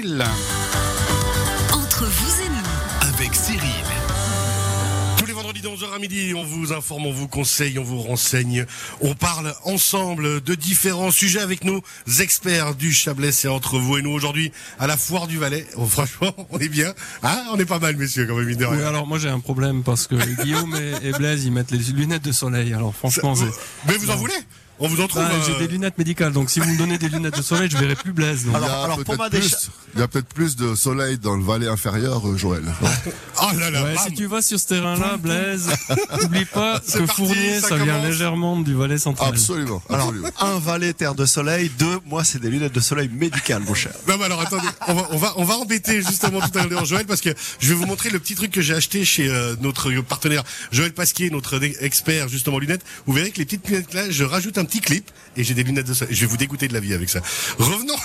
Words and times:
Cyril. 0.00 0.24
Entre 1.74 2.06
vous 2.06 2.42
et 2.42 2.48
nous, 2.48 3.08
avec 3.14 3.34
Cyril. 3.34 3.60
Tous 5.18 5.26
les 5.26 5.34
vendredis 5.34 5.60
de 5.60 5.68
11h 5.68 5.94
à 5.94 5.98
midi, 5.98 6.32
on 6.34 6.42
vous 6.42 6.72
informe, 6.72 7.04
on 7.04 7.12
vous 7.12 7.28
conseille, 7.28 7.78
on 7.78 7.84
vous 7.84 8.00
renseigne. 8.00 8.64
On 9.02 9.14
parle 9.14 9.54
ensemble 9.64 10.40
de 10.40 10.54
différents 10.54 11.10
sujets 11.10 11.40
avec 11.40 11.64
nos 11.64 11.82
experts 12.18 12.76
du 12.76 12.94
Chablais. 12.94 13.30
C'est 13.30 13.48
entre 13.48 13.78
vous 13.78 13.98
et 13.98 14.02
nous 14.02 14.12
aujourd'hui 14.12 14.52
à 14.78 14.86
la 14.86 14.96
Foire 14.96 15.26
du 15.26 15.36
Valais. 15.36 15.66
Oh, 15.76 15.84
franchement, 15.84 16.34
on 16.50 16.58
est 16.58 16.70
bien. 16.70 16.94
Hein 17.22 17.44
on 17.52 17.58
est 17.58 17.66
pas 17.66 17.78
mal, 17.78 17.96
messieurs, 17.96 18.26
quand 18.26 18.36
même, 18.36 18.46
mine 18.46 18.56
de 18.56 18.64
rien. 18.64 18.78
Oui, 18.78 18.84
alors 18.84 19.06
moi 19.06 19.18
j'ai 19.18 19.28
un 19.28 19.40
problème 19.40 19.82
parce 19.82 20.06
que 20.06 20.14
Guillaume 20.42 20.74
et, 20.76 21.08
et 21.08 21.12
Blaise 21.12 21.44
ils 21.44 21.52
mettent 21.52 21.72
les 21.72 21.92
lunettes 21.92 22.24
de 22.24 22.32
soleil. 22.32 22.72
Alors 22.72 22.94
franchement, 22.94 23.34
c'est. 23.34 23.50
Mais 23.86 23.98
vous 23.98 24.10
en 24.10 24.16
voulez? 24.16 24.32
On 24.82 24.88
vous 24.88 25.00
en 25.00 25.08
trouve. 25.08 25.22
Ah, 25.24 25.30
j'ai 25.46 25.52
euh, 25.52 25.58
des 25.58 25.68
lunettes 25.68 25.98
médicales, 25.98 26.32
donc 26.32 26.50
si 26.50 26.58
vous 26.58 26.70
me 26.70 26.78
donnez 26.78 26.96
des 26.96 27.08
lunettes 27.08 27.36
de 27.36 27.42
soleil, 27.42 27.68
je 27.70 27.76
verrai 27.76 27.94
plus 27.94 28.12
Blaise. 28.12 28.46
donc. 28.46 28.56
Il 28.58 28.62
y 28.62 28.68
a 28.68 28.82
alors, 28.82 28.96
pour 28.96 29.04
peut-être 29.04 29.18
ma 29.18 29.30
plus, 29.30 29.70
il 29.94 30.00
y 30.00 30.02
a 30.02 30.08
peut-être 30.08 30.28
plus 30.28 30.56
de 30.56 30.74
soleil 30.74 31.18
dans 31.18 31.36
le 31.36 31.44
Valais 31.44 31.68
inférieur, 31.68 32.26
euh, 32.26 32.36
Joël. 32.36 32.64
Oh 33.42 33.46
là 33.58 33.70
là, 33.70 33.84
Ouais, 33.84 33.94
si 34.06 34.14
tu 34.14 34.26
vas 34.26 34.40
sur 34.40 34.58
ce 34.58 34.66
terrain-là, 34.68 35.18
Blaise, 35.18 35.68
n'oublie 36.22 36.46
pas 36.46 36.80
que 36.92 36.98
parti, 36.98 37.14
Fournier, 37.14 37.60
ça 37.60 37.68
ça, 37.68 37.76
vient 37.76 38.02
légèrement 38.02 38.58
du 38.60 38.74
Valais 38.74 38.98
central. 38.98 39.28
Absolument. 39.28 39.82
Alors, 39.90 40.08
absolument. 40.08 40.28
un 40.40 40.58
valet 40.58 40.92
terre 40.94 41.14
de 41.14 41.26
soleil, 41.26 41.70
deux, 41.78 41.98
moi, 42.06 42.24
c'est 42.24 42.40
des 42.40 42.48
lunettes 42.48 42.74
de 42.74 42.80
soleil 42.80 43.10
médicales, 43.12 43.62
mon 43.62 43.74
cher. 43.74 43.92
Non 44.08 44.16
mais 44.18 44.24
alors 44.24 44.40
attendez, 44.40 44.66
on 44.88 44.94
va 44.94 45.08
on 45.10 45.16
va 45.18 45.34
on 45.36 45.44
va 45.44 45.54
embêter 45.56 46.02
justement 46.02 46.40
tout 46.40 46.58
à 46.58 46.66
l'heure 46.66 46.84
Joël 46.84 47.06
parce 47.06 47.20
que 47.20 47.30
je 47.60 47.68
vais 47.68 47.74
vous 47.74 47.86
montrer 47.86 48.10
le 48.10 48.18
petit 48.18 48.34
truc 48.34 48.50
que 48.50 48.60
j'ai 48.60 48.74
acheté 48.74 49.04
chez 49.04 49.28
euh, 49.28 49.54
notre 49.60 49.90
partenaire 50.00 50.42
Joël 50.72 50.92
Pasquier, 50.92 51.30
notre 51.30 51.60
expert 51.80 52.28
justement 52.28 52.58
lunettes. 52.58 52.82
Vous 53.06 53.12
verrez 53.12 53.30
que 53.30 53.38
les 53.38 53.44
petites 53.44 53.68
lunettes 53.68 53.94
là, 53.94 54.10
je 54.10 54.24
rajoute 54.24 54.58
un 54.58 54.64
petit 54.70 54.80
clip 54.80 55.10
et 55.36 55.44
j'ai 55.44 55.54
des 55.54 55.64
lunettes 55.64 55.86
de 55.86 55.94
soleil. 55.94 56.14
Je 56.14 56.20
vais 56.20 56.26
vous 56.26 56.36
dégoûter 56.36 56.68
de 56.68 56.72
la 56.72 56.80
vie 56.80 56.94
avec 56.94 57.08
ça. 57.08 57.20
Revenons 57.58 57.96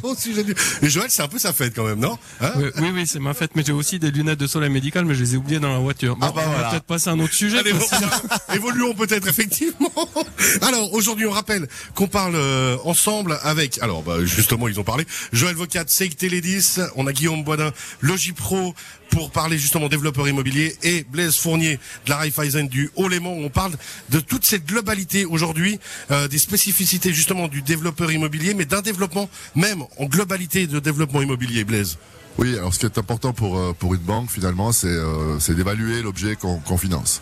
au 0.10 0.14
sujet 0.14 0.44
du. 0.44 0.54
Et 0.82 0.90
Joël, 0.90 1.10
c'est 1.10 1.22
un 1.22 1.28
peu 1.28 1.38
sa 1.38 1.52
fête 1.52 1.74
quand 1.74 1.84
même, 1.84 1.98
non 2.00 2.18
Hein 2.40 2.52
Oui, 2.56 2.64
oui, 2.78 2.90
oui, 2.94 3.06
c'est 3.06 3.18
ma 3.18 3.34
fête, 3.34 3.52
mais 3.54 3.62
j'ai 3.64 3.72
aussi 3.72 3.98
des 3.98 4.10
lunettes 4.10 4.38
de 4.38 4.46
soleil 4.46 4.70
médicales, 4.70 5.04
mais 5.04 5.14
je 5.14 5.22
les 5.22 5.34
ai 5.34 5.36
oubliées 5.36 5.60
dans 5.60 5.72
la 5.72 5.78
voiture. 5.78 6.16
Bon, 6.16 6.26
Ah 6.28 6.32
bah 6.34 6.42
on 6.46 6.50
va 6.62 6.70
peut-être 6.70 6.84
passer 6.84 7.10
à 7.10 7.12
un 7.12 7.20
autre 7.20 7.34
sujet. 7.34 7.58
Allez, 7.58 7.72
bon, 7.72 7.84
évoluons 8.54 8.94
peut-être 8.94 9.28
effectivement. 9.28 9.90
Alors 10.62 10.92
aujourd'hui, 10.92 11.26
on 11.26 11.30
rappelle 11.30 11.68
qu'on 11.94 12.08
parle 12.08 12.34
euh, 12.36 12.76
ensemble 12.84 13.38
avec. 13.42 13.80
Alors 13.82 14.02
bah, 14.02 14.24
justement, 14.24 14.68
ils 14.68 14.78
ont 14.80 14.84
parlé. 14.84 15.06
Joël 15.32 15.54
Vocat, 15.54 15.84
Seik 15.86 16.16
Télédis. 16.16 16.78
On 16.96 17.06
a 17.06 17.12
Guillaume 17.12 17.44
Boisdin, 17.44 17.72
Logipro 18.00 18.74
pour 19.10 19.30
parler 19.30 19.58
justement 19.58 19.88
développeur 19.88 20.28
immobilier 20.28 20.76
et 20.82 21.04
Blaise 21.10 21.36
Fournier 21.36 21.78
de 22.06 22.10
la 22.10 22.16
Raiffeisen 22.16 22.68
du 22.68 22.90
Haut-Léman. 22.96 23.32
On 23.32 23.50
parle 23.50 23.72
de 24.10 24.20
toute 24.20 24.44
cette 24.44 24.66
globalité 24.66 25.24
aujourd'hui, 25.24 25.78
euh, 26.10 26.28
des 26.28 26.38
spécificités 26.38 27.12
justement 27.12 27.48
du 27.48 27.62
développeur 27.62 28.12
immobilier, 28.12 28.54
mais 28.54 28.64
d'un 28.64 28.82
développement 28.82 29.28
même 29.54 29.84
en 29.98 30.06
globalité 30.06 30.66
de 30.66 30.78
développement 30.80 31.22
immobilier, 31.22 31.64
Blaise. 31.64 31.98
Oui, 32.38 32.56
alors 32.56 32.72
ce 32.72 32.78
qui 32.78 32.86
est 32.86 32.98
important 32.98 33.32
pour 33.32 33.58
euh, 33.58 33.74
une 33.82 33.96
banque 33.96 34.30
finalement, 34.30 34.72
c'est 34.72 34.88
euh, 34.88 35.38
d'évaluer 35.50 36.00
l'objet 36.02 36.36
qu'on 36.36 36.58
qu'on 36.58 36.78
finance 36.78 37.20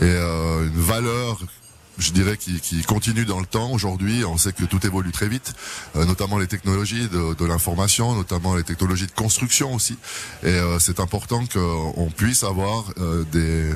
et 0.00 0.04
euh, 0.04 0.66
une 0.66 0.80
valeur. 0.80 1.38
Je 1.98 2.12
dirais 2.12 2.36
qui, 2.36 2.60
qui 2.60 2.82
continue 2.82 3.24
dans 3.24 3.40
le 3.40 3.46
temps. 3.46 3.72
Aujourd'hui, 3.72 4.24
on 4.24 4.36
sait 4.36 4.52
que 4.52 4.64
tout 4.64 4.84
évolue 4.86 5.12
très 5.12 5.28
vite, 5.28 5.54
euh, 5.96 6.04
notamment 6.04 6.38
les 6.38 6.46
technologies 6.46 7.08
de, 7.08 7.34
de 7.34 7.44
l'information, 7.46 8.14
notamment 8.14 8.54
les 8.54 8.64
technologies 8.64 9.06
de 9.06 9.12
construction 9.12 9.74
aussi. 9.74 9.96
Et 10.42 10.48
euh, 10.48 10.78
c'est 10.78 11.00
important 11.00 11.44
qu'on 11.46 12.10
puisse 12.14 12.44
avoir 12.44 12.84
euh, 12.98 13.24
des, 13.32 13.70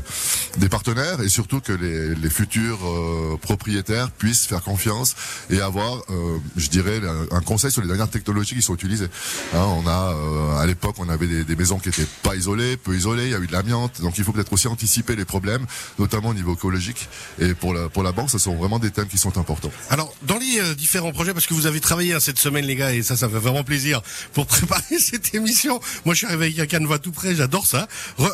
des 0.58 0.68
partenaires 0.68 1.20
et 1.22 1.28
surtout 1.28 1.60
que 1.60 1.72
les, 1.72 2.14
les 2.14 2.30
futurs 2.30 2.78
euh, 2.84 3.38
propriétaires 3.40 4.10
puissent 4.10 4.46
faire 4.46 4.62
confiance 4.62 5.16
et 5.48 5.60
avoir, 5.60 6.02
euh, 6.10 6.38
je 6.56 6.68
dirais, 6.68 7.00
un, 7.30 7.40
conseil 7.40 7.70
sur 7.70 7.80
les 7.80 7.88
dernières 7.88 8.10
technologies 8.10 8.54
qui 8.54 8.62
sont 8.62 8.74
utilisées. 8.74 9.08
Hein, 9.54 9.64
on 9.64 9.86
a, 9.86 10.12
euh, 10.14 10.58
à 10.58 10.66
l'époque, 10.66 10.96
on 10.98 11.08
avait 11.08 11.26
des, 11.26 11.44
des 11.44 11.56
maisons 11.56 11.78
qui 11.78 11.88
étaient 11.88 12.06
pas 12.22 12.36
isolées, 12.36 12.76
peu 12.76 12.94
isolées, 12.94 13.24
il 13.24 13.30
y 13.30 13.34
a 13.34 13.38
eu 13.38 13.46
de 13.46 13.52
l'amiante, 13.52 14.02
donc 14.02 14.18
il 14.18 14.24
faut 14.24 14.32
peut-être 14.32 14.52
aussi 14.52 14.68
anticiper 14.68 15.16
les 15.16 15.24
problèmes, 15.24 15.66
notamment 15.98 16.28
au 16.28 16.34
niveau 16.34 16.52
écologique. 16.52 17.08
Et 17.38 17.54
pour 17.54 17.72
la, 17.72 17.88
pour 17.88 18.02
la 18.02 18.09
ce 18.28 18.38
sont 18.38 18.56
vraiment 18.56 18.78
des 18.78 18.90
thèmes 18.90 19.06
qui 19.08 19.18
sont 19.18 19.36
importants. 19.38 19.70
Alors, 19.88 20.14
dans 20.22 20.38
les 20.38 20.58
euh, 20.60 20.74
différents 20.74 21.12
projets, 21.12 21.32
parce 21.32 21.46
que 21.46 21.54
vous 21.54 21.66
avez 21.66 21.80
travaillé 21.80 22.14
hein, 22.14 22.20
cette 22.20 22.38
semaine, 22.38 22.64
les 22.64 22.76
gars, 22.76 22.92
et 22.92 23.02
ça, 23.02 23.16
ça 23.16 23.28
fait 23.28 23.38
vraiment 23.38 23.64
plaisir 23.64 24.02
pour 24.32 24.46
préparer 24.60 24.98
cette 24.98 25.34
émission. 25.34 25.80
Moi, 26.04 26.14
je 26.14 26.18
suis 26.18 26.26
arrivé 26.26 26.46
avec 26.46 26.58
un 26.58 26.66
canevas 26.66 26.98
tout 26.98 27.12
prêt, 27.12 27.34
j'adore 27.34 27.66
ça. 27.66 27.88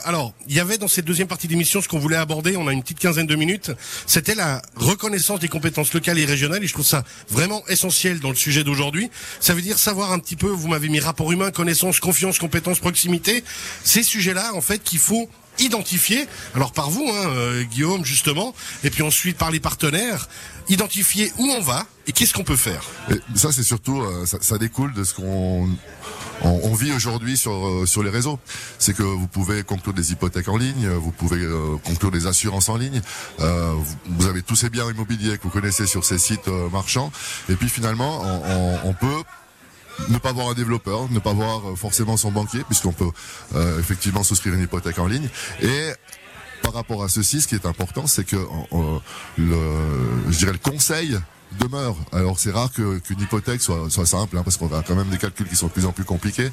Alors, 0.05 0.33
il 0.49 0.55
y 0.55 0.61
avait 0.61 0.79
dans 0.79 0.89
cette 0.89 1.05
deuxième 1.05 1.29
partie 1.29 1.49
d'émission 1.49 1.81
ce 1.81 1.89
qu'on 1.89 1.99
voulait 1.99 2.17
aborder. 2.17 2.57
On 2.57 2.69
a 2.69 2.73
une 2.73 2.83
petite 2.83 2.99
quinzaine 2.99 3.27
de 3.27 3.37
minutes. 3.37 3.71
C'était 4.07 4.35
la 4.35 4.63
reconnaissance 4.77 5.41
des 5.41 5.49
compétences 5.49 5.93
locales 5.93 6.19
et 6.19 6.25
régionales, 6.25 6.63
et 6.63 6.67
je 6.67 6.73
trouve 6.73 6.87
ça 6.87 7.05
vraiment 7.29 7.63
essentiel 7.69 8.21
dans 8.21 8.31
le 8.31 8.37
sujet 8.37 8.65
d'aujourd'hui. 8.65 9.11
Ça 9.41 9.55
veut 9.55 9.63
dire 9.63 9.79
savoir 9.79 10.13
un 10.13 10.19
petit 10.19 10.37
peu. 10.37 10.49
Vous 10.49 10.69
m'avez 10.69 10.89
mis 10.89 11.01
rapport 11.01 11.31
humain, 11.33 11.51
connaissance, 11.51 12.01
confiance, 12.01 12.39
compétence, 12.39 12.79
proximité. 12.79 13.45
Ces 13.85 14.03
sujets-là, 14.03 14.55
en 14.55 14.61
fait, 14.61 14.83
qu'il 14.83 14.99
faut 14.99 15.29
identifier, 15.59 16.27
alors 16.55 16.73
par 16.73 16.91
vous, 16.91 17.07
hein, 17.09 17.29
euh, 17.29 17.63
Guillaume, 17.65 18.05
justement, 18.05 18.55
et 18.85 18.91
puis 18.91 19.03
ensuite 19.03 19.37
par 19.39 19.51
les 19.51 19.61
partenaires, 19.61 20.29
identifier 20.69 21.33
où 21.39 21.45
on 21.51 21.61
va 21.61 21.87
et 22.07 22.13
qu'est-ce 22.13 22.33
qu'on 22.35 22.45
peut 22.45 22.57
faire. 22.57 22.83
Ça, 23.35 23.53
c'est 23.53 23.63
surtout, 23.63 24.01
euh, 24.01 24.27
ça, 24.27 24.39
ça 24.41 24.59
découle 24.59 24.93
de 24.95 25.05
ce 25.05 25.15
qu'on 25.15 25.69
on, 26.43 26.75
vit 26.75 26.93
aujourd'hui 26.93 27.37
sur 27.37 27.53
euh, 27.67 27.87
sur 27.87 28.03
les 28.03 28.11
réseaux. 28.11 28.39
C'est 28.79 28.95
que 28.95 29.03
vous 29.03 29.27
pouvez 29.27 29.63
conclure 29.63 29.95
des 29.95 30.13
hypothèques 30.13 30.49
en 30.49 30.57
ligne, 30.57 30.89
vous 30.89 31.11
pouvez 31.13 31.41
conclure 31.85 32.11
des 32.11 32.27
assurances 32.27 32.69
en 32.69 32.77
ligne. 32.77 33.01
vous, 33.39 33.85
vous 34.07 34.27
avez 34.27 34.43
tous 34.43 34.57
ces 34.57 34.69
biens 34.71 34.91
immobiliers 34.91 35.39
que 35.39 35.45
vous 35.45 35.51
connaissez 35.51 35.87
sur 35.87 36.05
ces 36.05 36.19
sites 36.19 36.49
marchands. 36.73 37.11
Et 37.49 37.55
puis 37.55 37.69
finalement, 37.69 38.23
on, 38.23 38.43
on- 38.85 38.91
on 38.91 38.93
peut 38.93 39.23
ne 40.09 40.19
pas 40.19 40.33
voir 40.33 40.49
un 40.49 40.55
développeur, 40.55 41.11
ne 41.11 41.19
pas 41.19 41.33
voir 41.33 41.71
euh, 41.71 41.77
forcément 41.77 42.17
son 42.17 42.31
banquier, 42.31 42.63
puisqu'on 42.65 42.93
peut 42.93 43.11
euh, 43.55 43.79
effectivement 43.79 44.23
souscrire 44.23 44.55
une 44.55 44.63
hypothèque 44.63 44.99
en 44.99 45.07
ligne. 45.07 45.29
Et 45.63 45.93
par 46.63 46.73
rapport 46.73 47.05
à 47.05 47.09
ceci, 47.09 47.41
ce 47.41 47.49
qui 47.49 47.55
est 47.55 47.67
important, 47.67 48.07
c'est 48.07 48.25
que 48.25 48.37
euh, 48.37 48.99
je 49.37 50.39
dirais 50.39 50.53
le 50.53 50.59
conseil 50.59 51.19
demeure. 51.61 51.97
Alors 52.13 52.39
c'est 52.39 52.51
rare 52.51 52.73
que- 52.73 52.99
qu'une 52.99 53.21
hypothèque 53.21 53.61
soit, 53.63 53.89
soit 53.91 54.07
simple, 54.07 54.37
hein, 54.37 54.43
parce 54.45 54.57
qu'on 54.57 54.73
a 54.75 54.83
quand 54.83 54.95
même 54.95 55.09
des 55.09 55.19
calculs 55.19 55.49
qui 55.49 55.57
sont 55.57 55.67
de 55.69 55.73
plus 55.73 55.87
en 55.87 55.93
plus 55.93 56.05
compliqués, 56.05 56.51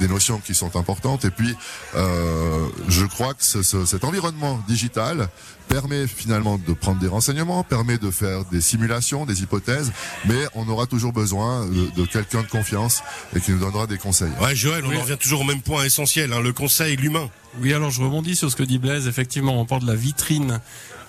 des 0.00 0.08
notions 0.08 0.38
qui 0.38 0.54
sont 0.54 0.76
importantes. 0.76 1.24
Et 1.24 1.30
puis, 1.30 1.54
euh, 1.94 2.66
je 2.88 3.04
crois 3.04 3.34
que 3.34 3.44
ce- 3.44 3.62
ce- 3.62 3.84
cet 3.86 4.04
environnement 4.04 4.60
digital 4.68 5.28
permet 5.68 6.06
finalement 6.06 6.58
de 6.58 6.72
prendre 6.72 7.00
des 7.00 7.08
renseignements, 7.08 7.64
permet 7.64 7.98
de 7.98 8.10
faire 8.10 8.44
des 8.46 8.60
simulations, 8.60 9.26
des 9.26 9.42
hypothèses, 9.42 9.92
mais 10.26 10.46
on 10.54 10.68
aura 10.68 10.86
toujours 10.86 11.12
besoin 11.12 11.66
de, 11.66 11.90
de 12.00 12.06
quelqu'un 12.06 12.42
de 12.42 12.46
confiance 12.48 13.02
et 13.34 13.40
qui 13.40 13.50
nous 13.50 13.58
donnera 13.58 13.86
des 13.86 13.98
conseils. 13.98 14.30
Ouais, 14.40 14.54
Joël, 14.54 14.84
on 14.84 14.90
Oui. 14.90 14.96
en 14.96 15.02
revient 15.02 15.18
toujours 15.20 15.40
au 15.40 15.44
même 15.44 15.62
point 15.62 15.84
essentiel, 15.84 16.32
hein, 16.32 16.40
le 16.40 16.52
conseil, 16.52 16.96
l'humain. 16.96 17.28
Oui, 17.60 17.72
alors 17.72 17.90
je 17.90 18.02
rebondis 18.02 18.36
sur 18.36 18.50
ce 18.50 18.54
que 18.56 18.62
dit 18.62 18.78
Blaise. 18.78 19.08
Effectivement, 19.08 19.58
on 19.60 19.64
parle 19.64 19.82
de 19.82 19.86
la 19.86 19.94
vitrine. 19.96 20.60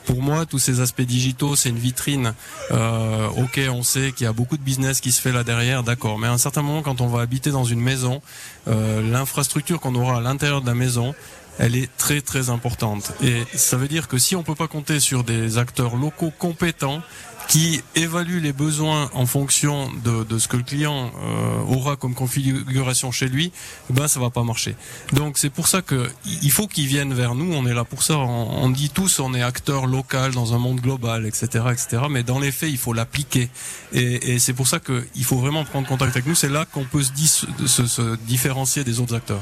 Pour 0.08 0.22
moi, 0.22 0.46
tous 0.46 0.58
ces 0.58 0.80
aspects 0.80 1.02
digitaux, 1.02 1.58
c'est 1.58 1.70
une 1.70 1.78
vitrine. 1.78 2.34
Euh, 2.72 3.28
ok, 3.38 3.60
on 3.70 3.84
sait 3.84 4.14
qu'il 4.14 4.24
y 4.24 4.28
a 4.28 4.34
beaucoup 4.34 4.56
de 4.56 4.64
business 4.64 5.02
qui 5.02 5.12
se 5.12 5.22
fait 5.22 5.34
là 5.34 5.44
derrière, 5.44 5.84
d'accord. 5.84 6.18
Mais 6.18 6.28
à 6.28 6.32
un 6.32 6.38
certain 6.38 6.62
moment, 6.62 6.82
quand 6.82 7.02
on 7.02 7.08
va 7.08 7.22
habiter 7.22 7.52
dans 7.52 7.66
une 7.66 7.82
maison, 7.82 8.22
euh, 8.70 9.02
l'infrastructure 9.12 9.82
qu'on 9.82 9.96
aura 9.96 10.18
à 10.18 10.22
l'intérieur 10.22 10.62
de 10.62 10.68
la 10.68 10.76
maison, 10.76 11.14
elle 11.60 11.76
est 11.76 11.90
très 11.98 12.22
très 12.22 12.50
importante. 12.50 13.12
Et 13.22 13.44
ça 13.54 13.76
veut 13.76 13.90
dire 13.90 14.08
que 14.08 14.18
si 14.18 14.36
on 14.38 14.44
peut 14.44 14.56
pas 14.56 14.70
compter 14.70 15.02
sur 15.02 15.26
des 15.26 15.58
acteurs 15.58 15.98
locaux 15.98 16.32
compétents 16.38 17.02
qui 17.48 17.82
évaluent 17.96 18.42
les 18.42 18.54
besoins 18.54 19.10
en 19.14 19.26
fonction 19.26 19.90
de, 20.04 20.24
de 20.24 20.38
ce 20.38 20.48
que 20.48 20.58
le 20.58 20.64
client 20.64 21.12
euh, 21.22 21.60
aura 21.68 21.96
comme 21.96 22.14
configuration 22.14 23.12
chez 23.12 23.28
lui, 23.28 23.52
ben 23.90 24.08
ça 24.08 24.20
va 24.20 24.30
pas 24.30 24.44
marcher. 24.44 24.76
Donc 25.14 25.38
c'est 25.38 25.50
pour 25.50 25.68
ça 25.68 25.82
que 25.82 26.10
il 26.26 26.52
faut 26.52 26.68
qu'ils 26.68 26.88
viennent 26.88 27.14
vers 27.14 27.36
nous. 27.36 27.54
On 27.54 27.66
est 27.66 27.74
là 27.74 27.86
pour 27.86 28.04
ça. 28.04 28.18
On, 28.18 28.64
on 28.64 28.70
dit 28.70 28.90
tous, 28.90 29.20
on 29.20 29.34
est 29.34 29.42
acteur 29.42 29.86
local 29.88 30.34
dans 30.34 30.54
un 30.54 30.58
monde 30.58 30.82
global, 30.82 31.26
etc., 31.26 31.66
etc. 31.72 32.04
Mais 32.10 32.24
dans 32.24 32.40
les 32.40 32.52
faits, 32.52 32.70
il 32.70 32.78
faut 32.78 32.94
l'appliquer. 32.94 33.50
Et, 33.94 34.34
et 34.34 34.40
c'est 34.40 34.54
pour 34.54 34.68
ça 34.68 34.80
que 34.80 35.06
il 35.16 35.24
faut 35.24 35.38
vraiment 35.38 35.64
prendre 35.64 35.88
contact 35.88 36.12
avec 36.16 36.28
nous. 36.28 36.36
C'est 36.36 36.50
là 36.50 36.66
qu'on 36.66 36.84
peut 36.84 37.04
se, 37.04 37.46
se, 37.66 37.86
se 37.86 38.16
différencier 38.26 38.84
des 38.84 39.00
autres 39.00 39.16
acteurs. 39.16 39.42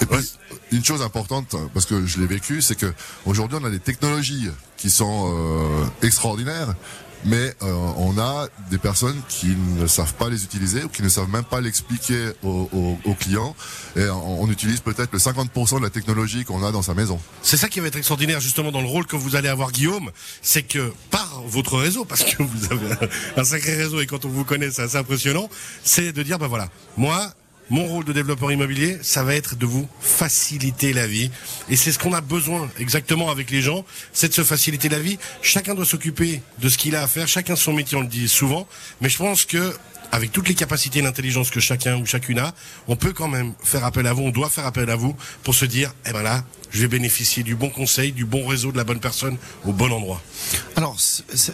Et 0.00 0.06
puis, 0.06 0.32
une 0.72 0.84
chose 0.84 1.02
importante, 1.02 1.54
parce 1.72 1.86
que 1.86 2.04
je 2.04 2.18
l'ai 2.18 2.26
vécu, 2.26 2.60
c'est 2.62 2.74
que 2.74 2.92
aujourd'hui 3.26 3.58
on 3.60 3.64
a 3.64 3.70
des 3.70 3.78
technologies 3.78 4.48
qui 4.76 4.90
sont 4.90 5.32
euh, 5.32 5.84
extraordinaires, 6.02 6.74
mais 7.24 7.54
euh, 7.62 7.72
on 7.96 8.18
a 8.18 8.48
des 8.70 8.78
personnes 8.78 9.20
qui 9.28 9.56
ne 9.78 9.86
savent 9.86 10.14
pas 10.14 10.28
les 10.28 10.44
utiliser 10.44 10.84
ou 10.84 10.88
qui 10.88 11.02
ne 11.02 11.08
savent 11.08 11.30
même 11.30 11.44
pas 11.44 11.60
l'expliquer 11.60 12.32
aux, 12.42 12.98
clients. 13.18 13.54
Et 13.96 14.08
on, 14.08 14.48
utilise 14.50 14.80
peut-être 14.80 15.12
le 15.12 15.18
50% 15.18 15.78
de 15.78 15.82
la 15.82 15.90
technologie 15.90 16.44
qu'on 16.44 16.64
a 16.64 16.70
dans 16.70 16.82
sa 16.82 16.94
maison. 16.94 17.18
C'est 17.42 17.56
ça 17.56 17.68
qui 17.68 17.80
va 17.80 17.86
être 17.86 17.96
extraordinaire 17.96 18.40
justement 18.40 18.70
dans 18.70 18.82
le 18.82 18.88
rôle 18.88 19.06
que 19.06 19.16
vous 19.16 19.36
allez 19.36 19.48
avoir 19.48 19.72
Guillaume, 19.72 20.10
c'est 20.42 20.62
que 20.62 20.92
par 21.10 21.42
votre 21.46 21.78
réseau, 21.78 22.04
parce 22.04 22.24
que 22.24 22.42
vous 22.42 22.72
avez 22.72 22.92
un, 22.92 23.40
un 23.40 23.44
sacré 23.44 23.74
réseau 23.74 24.00
et 24.00 24.06
quand 24.06 24.24
on 24.24 24.28
vous 24.28 24.44
connaît 24.44 24.70
c'est 24.70 24.82
assez 24.82 24.96
impressionnant, 24.96 25.48
c'est 25.82 26.12
de 26.12 26.22
dire 26.22 26.38
ben 26.38 26.46
voilà, 26.46 26.68
moi 26.96 27.32
mon 27.70 27.86
rôle 27.86 28.04
de 28.04 28.12
développeur 28.12 28.52
immobilier, 28.52 28.98
ça 29.02 29.22
va 29.22 29.34
être 29.34 29.56
de 29.56 29.66
vous 29.66 29.88
faciliter 30.00 30.92
la 30.92 31.06
vie. 31.06 31.30
Et 31.68 31.76
c'est 31.76 31.92
ce 31.92 31.98
qu'on 31.98 32.12
a 32.12 32.20
besoin 32.20 32.70
exactement 32.78 33.30
avec 33.30 33.50
les 33.50 33.62
gens, 33.62 33.84
c'est 34.12 34.28
de 34.28 34.34
se 34.34 34.44
faciliter 34.44 34.88
la 34.88 34.98
vie. 34.98 35.18
Chacun 35.42 35.74
doit 35.74 35.86
s'occuper 35.86 36.42
de 36.58 36.68
ce 36.68 36.76
qu'il 36.76 36.94
a 36.96 37.02
à 37.02 37.06
faire, 37.06 37.28
chacun 37.28 37.56
son 37.56 37.72
métier, 37.72 37.96
on 37.96 38.02
le 38.02 38.06
dit 38.06 38.28
souvent. 38.28 38.68
Mais 39.00 39.08
je 39.08 39.18
pense 39.18 39.44
que 39.44 39.74
avec 40.14 40.30
toutes 40.32 40.48
les 40.48 40.54
capacités 40.54 41.02
d'intelligence 41.02 41.50
que 41.50 41.60
chacun 41.60 41.96
ou 41.96 42.06
chacune 42.06 42.38
a, 42.38 42.54
on 42.88 42.94
peut 42.96 43.12
quand 43.12 43.28
même 43.28 43.52
faire 43.62 43.84
appel 43.84 44.06
à 44.06 44.12
vous, 44.12 44.22
on 44.22 44.30
doit 44.30 44.48
faire 44.48 44.64
appel 44.66 44.88
à 44.88 44.96
vous 44.96 45.16
pour 45.42 45.54
se 45.54 45.64
dire, 45.64 45.92
eh 46.06 46.12
ben 46.12 46.22
là, 46.22 46.44
je 46.70 46.80
vais 46.80 46.88
bénéficier 46.88 47.42
du 47.44 47.54
bon 47.54 47.68
conseil, 47.70 48.10
du 48.12 48.24
bon 48.24 48.46
réseau, 48.46 48.72
de 48.72 48.76
la 48.76 48.82
bonne 48.84 48.98
personne 49.00 49.36
au 49.64 49.72
bon 49.72 49.92
endroit. 49.92 50.20
Alors, 50.76 50.96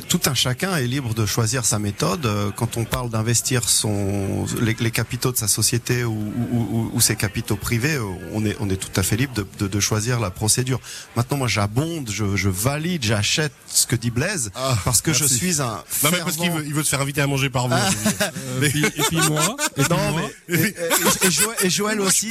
tout 0.09 0.21
un 0.27 0.35
chacun 0.35 0.77
est 0.77 0.87
libre 0.87 1.13
de 1.15 1.27
choisir 1.27 1.65
sa 1.67 1.79
méthode. 1.79 2.25
Euh, 2.25 2.51
Quand 2.57 2.77
on 2.79 2.85
parle 2.85 3.11
d'investir 3.11 3.69
son 3.69 4.47
les, 4.63 4.75
les 4.81 4.91
capitaux 4.91 5.31
de 5.33 5.37
sa 5.37 5.47
société 5.49 6.05
ou, 6.05 6.13
ou, 6.13 6.57
ou- 6.59 6.91
ou 6.95 7.01
ses 7.03 7.17
capitaux 7.17 7.57
privés, 7.57 7.97
euh, 7.97 8.05
on 8.33 8.45
est 8.47 8.57
on 8.61 8.71
est 8.71 8.77
tout 8.77 8.99
à 8.99 9.03
fait 9.03 9.17
libre 9.17 9.35
de, 9.35 9.47
de, 9.59 9.69
de 9.69 9.81
choisir 9.81 10.21
la 10.21 10.31
procédure. 10.31 10.81
Maintenant, 11.17 11.37
moi, 11.37 11.49
j'abonde, 11.49 12.11
je, 12.11 12.37
je 12.37 12.49
valide, 12.49 13.03
j'achète 13.05 13.53
ce 13.67 13.87
que 13.87 13.97
dit 13.97 14.11
Blaise 14.11 14.51
Ah, 14.55 14.75
parce 14.87 15.03
que 15.03 15.13
je 15.13 15.25
suis 15.27 15.61
un 15.61 15.83
Non 16.03 16.11
mais 16.13 16.19
parce 16.25 16.37
qu'il 16.39 16.51
veut, 16.51 16.65
il 16.67 16.73
veut 16.73 16.83
se 16.83 16.89
faire 16.91 17.01
inviter 17.03 17.21
à 17.21 17.27
manger 17.27 17.51
par 17.51 17.69
vous. 17.69 17.75
Et 18.63 18.69
puis, 18.69 18.85
et 18.85 18.91
puis 19.09 19.19
moi, 19.29 19.57
et 19.77 19.83
puis 19.83 19.91
Non, 19.91 20.11
moi, 20.13 20.23
mais 20.49 20.57
et, 20.57 20.61
et- 20.69 21.27
et 21.27 21.31
Joël, 21.31 21.57
et 21.63 21.71
Joël 21.71 22.01
aussi. 22.01 22.31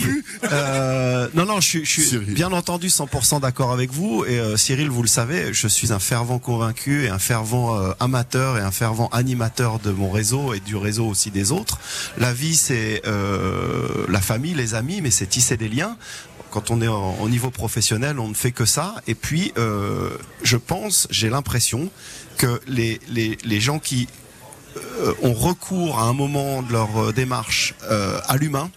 Euh, 0.52 1.28
non, 1.34 1.46
non, 1.46 1.60
je 1.62 1.68
suis, 1.68 1.86
je 1.86 1.92
suis 1.92 2.04
Cyril. 2.04 2.34
bien 2.34 2.52
entendu 2.52 2.88
100% 2.88 3.42
d'accord 3.42 3.72
avec 3.72 3.92
vous. 3.92 4.26
Et 4.26 4.40
euh, 4.40 4.58
Cyril, 4.58 4.90
vous 4.90 5.02
le 5.02 5.08
savez, 5.08 5.54
je 5.54 5.68
suis 5.68 5.92
un 5.94 6.00
fervent 6.00 6.40
convaincu 6.40 7.06
et 7.06 7.10
un 7.10 7.20
fervent 7.20 7.78
euh, 7.80 7.92
amateur 8.00 8.58
et 8.58 8.62
un 8.62 8.72
fervent 8.72 9.10
animateur 9.12 9.80
de 9.80 9.92
mon 9.92 10.10
réseau 10.12 10.54
et 10.54 10.60
du 10.60 10.76
réseau 10.76 11.06
aussi 11.08 11.32
des 11.32 11.52
autres. 11.52 11.80
La 12.18 12.34
vie, 12.34 12.56
c'est 12.56 13.02
la 14.10 14.22
famille, 14.22 14.54
les 14.54 14.74
amis, 14.76 15.02
mais 15.02 15.12
c'est 15.12 15.28
tisser 15.28 15.58
des 15.58 15.70
liens. 15.70 15.98
Quand 16.52 16.72
on 16.72 16.82
est 16.82 16.88
au 16.88 17.30
niveau 17.30 17.52
professionnel, 17.52 18.18
on 18.20 18.28
ne 18.30 18.34
fait 18.34 18.52
que 18.52 18.66
ça. 18.66 18.96
Et 19.08 19.14
puis, 19.14 19.52
euh, 19.58 20.10
je 20.44 20.58
pense, 20.58 21.08
j'ai 21.12 21.30
l'impression 21.30 21.92
que 22.38 22.60
les, 22.68 23.00
les, 23.10 23.38
les 23.44 23.62
gens 23.62 23.78
qui 23.78 24.08
ont 25.22 25.34
recours 25.34 26.00
à 26.00 26.04
un 26.04 26.14
moment 26.14 26.62
de 26.62 26.72
leur 26.72 26.98
euh, 26.98 27.12
démarche 27.12 27.74
euh, 27.90 28.20
à 28.28 28.38
l'humain, 28.38 28.70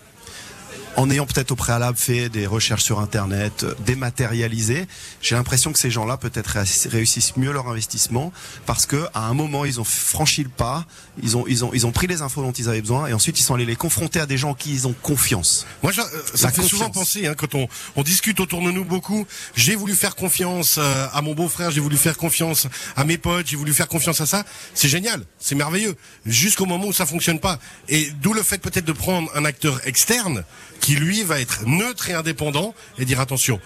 en 0.96 1.10
ayant 1.10 1.26
peut-être 1.26 1.50
au 1.52 1.56
préalable 1.56 1.96
fait 1.96 2.28
des 2.28 2.46
recherches 2.46 2.82
sur 2.84 3.00
Internet, 3.00 3.64
euh, 3.64 3.74
dématérialisées, 3.86 4.86
j'ai 5.22 5.34
l'impression 5.34 5.72
que 5.72 5.78
ces 5.78 5.90
gens-là 5.90 6.16
peut-être 6.16 6.58
réussissent- 6.90 7.36
mieux 7.36 7.50
leur 7.52 7.68
investissement 7.68 8.32
parce 8.66 8.84
que 8.86 9.06
à 9.14 9.26
un 9.26 9.34
moment 9.34 9.64
ils 9.64 9.80
ont 9.80 9.84
franchi 9.84 10.42
le 10.42 10.50
pas, 10.50 10.84
ils 11.22 11.36
ont 11.36 11.44
ils 11.48 11.64
ont 11.64 11.70
ils 11.72 11.86
ont 11.86 11.92
pris 11.92 12.06
les 12.06 12.20
infos 12.20 12.42
dont 12.42 12.52
ils 12.52 12.68
avaient 12.68 12.80
besoin 12.82 13.06
et 13.06 13.14
ensuite 13.14 13.38
ils 13.38 13.42
sont 13.42 13.54
allés 13.54 13.64
les 13.64 13.76
confronter 13.76 14.20
à 14.20 14.26
des 14.26 14.36
gens 14.36 14.50
en 14.50 14.54
qui 14.54 14.72
ils 14.72 14.86
ont 14.86 14.92
confiance. 15.02 15.66
Moi, 15.82 15.92
je- 15.92 16.00
euh, 16.02 16.04
ça 16.34 16.50
fait 16.52 16.62
souvent 16.62 16.90
penser, 16.90 17.26
hein, 17.26 17.34
quand 17.36 17.54
on, 17.54 17.68
on 17.96 18.02
discute 18.02 18.38
autour 18.40 18.60
de 18.62 18.70
nous 18.70 18.84
beaucoup, 18.84 19.26
j'ai 19.56 19.74
voulu 19.76 19.94
faire 19.94 20.14
confiance 20.14 20.76
euh, 20.78 21.06
à 21.12 21.22
mon 21.22 21.34
beau-frère, 21.34 21.70
j'ai 21.70 21.80
voulu 21.80 21.96
faire 21.96 22.16
confiance 22.16 22.66
à 22.96 23.04
mes 23.04 23.16
potes, 23.18 23.46
j'ai 23.46 23.56
voulu 23.56 23.72
faire 23.72 23.88
confiance 23.88 24.20
à 24.20 24.26
ça. 24.26 24.44
C'est 24.74 24.88
génial, 24.88 25.24
c'est 25.38 25.54
merveilleux, 25.54 25.96
jusqu'au 26.26 26.66
moment 26.66 26.86
où 26.88 26.92
ça 26.92 27.06
fonctionne 27.06 27.40
pas. 27.40 27.58
Et 27.88 28.10
d'où 28.22 28.34
le 28.34 28.42
fait 28.42 28.58
peut-être 28.58 28.84
de 28.84 28.92
prendre 28.92 29.30
un 29.34 29.44
acteur 29.44 29.80
externe 29.86 30.44
qui, 30.82 30.96
lui, 30.96 31.22
va 31.22 31.40
être 31.40 31.64
neutre 31.64 32.10
et 32.10 32.12
indépendant 32.12 32.74
et 32.98 33.06
dire 33.06 33.20
attention. 33.20 33.58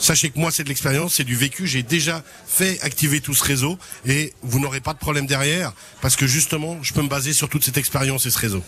Sachez 0.00 0.30
que 0.30 0.38
moi, 0.38 0.50
c'est 0.50 0.64
de 0.64 0.68
l'expérience, 0.68 1.14
c'est 1.14 1.24
du 1.24 1.36
vécu. 1.36 1.66
J'ai 1.66 1.82
déjà 1.82 2.24
fait 2.46 2.80
activer 2.80 3.20
tout 3.20 3.34
ce 3.34 3.44
réseau 3.44 3.78
et 4.06 4.32
vous 4.42 4.58
n'aurez 4.58 4.80
pas 4.80 4.94
de 4.94 4.98
problème 4.98 5.26
derrière 5.26 5.72
parce 6.00 6.16
que 6.16 6.26
justement, 6.26 6.78
je 6.82 6.94
peux 6.94 7.02
me 7.02 7.08
baser 7.08 7.34
sur 7.34 7.50
toute 7.50 7.62
cette 7.62 7.76
expérience 7.76 8.24
et 8.24 8.30
ce 8.30 8.38
réseau. 8.38 8.62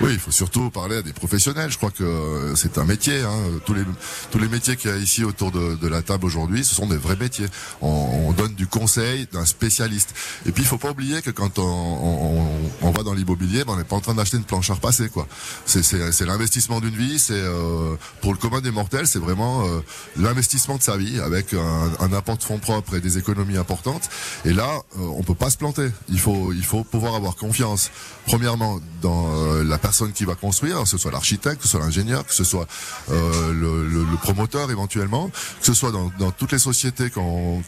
Oui, 0.00 0.12
il 0.14 0.18
faut 0.18 0.30
surtout 0.30 0.70
parler 0.70 0.96
à 0.96 1.02
des 1.02 1.12
professionnels. 1.12 1.70
Je 1.70 1.76
crois 1.76 1.90
que 1.90 2.04
euh, 2.04 2.56
c'est 2.56 2.78
un 2.78 2.84
métier. 2.84 3.20
Hein. 3.20 3.60
Tous 3.66 3.74
les 3.74 3.82
tous 4.30 4.38
les 4.38 4.48
métiers 4.48 4.76
qu'il 4.76 4.90
y 4.90 4.94
a 4.94 4.96
ici 4.96 5.24
autour 5.24 5.52
de, 5.52 5.88
la 5.88 6.02
table 6.02 6.24
aujourd'hui, 6.24 6.64
ce 6.64 6.74
sont 6.74 6.86
des 6.86 6.96
vrais 6.96 7.16
métiers. 7.16 7.46
On, 7.82 7.88
on 8.28 8.32
donne 8.32 8.54
du 8.54 8.66
conseil 8.66 9.26
d'un 9.32 9.44
spécialiste. 9.44 10.14
Et 10.46 10.52
puis 10.52 10.62
il 10.62 10.66
faut 10.66 10.78
pas 10.78 10.90
oublier 10.90 11.20
que 11.22 11.30
quand 11.30 11.58
on, 11.58 12.92
va 12.92 13.02
dans 13.02 13.14
l'immobilier, 13.14 13.64
ben, 13.64 13.74
on 13.74 13.76
n'est 13.76 13.84
pas 13.84 13.96
en 13.96 14.00
train 14.00 14.14
d'acheter 14.14 14.38
une 14.38 14.44
planche 14.44 14.70
à 14.70 14.74
repasser. 14.74 15.08
quoi. 15.08 15.28
C'est 15.66 16.24
l'investissement 16.24 16.80
d'une 16.80 16.96
vie. 16.96 17.18
C'est 17.18 17.34
euh, 17.34 17.94
pour 18.22 18.32
le 18.32 18.38
commun 18.38 18.60
des 18.60 18.70
mortels, 18.70 19.06
c'est 19.06 19.18
vraiment 19.18 19.66
euh, 19.66 19.80
l'investissement 20.16 20.77
de 20.78 20.82
sa 20.82 20.96
vie 20.96 21.20
avec 21.20 21.54
un, 21.54 22.12
apport 22.12 22.38
de 22.38 22.42
fonds 22.42 22.58
propres 22.58 22.96
et 22.96 23.00
des 23.00 23.18
économies 23.18 23.56
importantes. 23.56 24.08
Et 24.44 24.52
là, 24.52 24.68
euh, 24.98 25.02
on 25.16 25.22
peut 25.22 25.34
pas 25.34 25.50
se 25.50 25.58
planter. 25.58 25.88
Il 26.08 26.20
faut 26.20 26.52
il 26.52 26.64
faut 26.64 26.84
pouvoir 26.84 27.14
avoir 27.14 27.36
confiance. 27.36 27.90
Premièrement 28.26 28.80
dans 29.02 29.32
euh, 29.34 29.64
la 29.64 29.78
personne 29.78 30.12
qui 30.12 30.24
va 30.24 30.34
construire, 30.34 30.82
que 30.82 30.88
ce 30.88 30.98
soit 30.98 31.10
l'architecte, 31.10 31.58
que 31.58 31.64
ce 31.64 31.70
soit 31.70 31.80
l'ingénieur, 31.80 32.26
que 32.26 32.34
ce 32.34 32.44
soit 32.44 32.66
euh, 33.10 33.52
le, 33.52 34.16
promoteur 34.22 34.70
éventuellement, 34.70 35.28
que 35.28 35.66
ce 35.66 35.74
soit 35.74 35.92
dans, 35.92 36.30
toutes 36.32 36.52
les 36.52 36.58
sociétés 36.58 37.10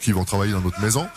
qui 0.01 0.11
vont 0.11 0.23
travailler 0.25 0.51
dans 0.51 0.61
notre 0.61 0.81
maison. 0.81 1.07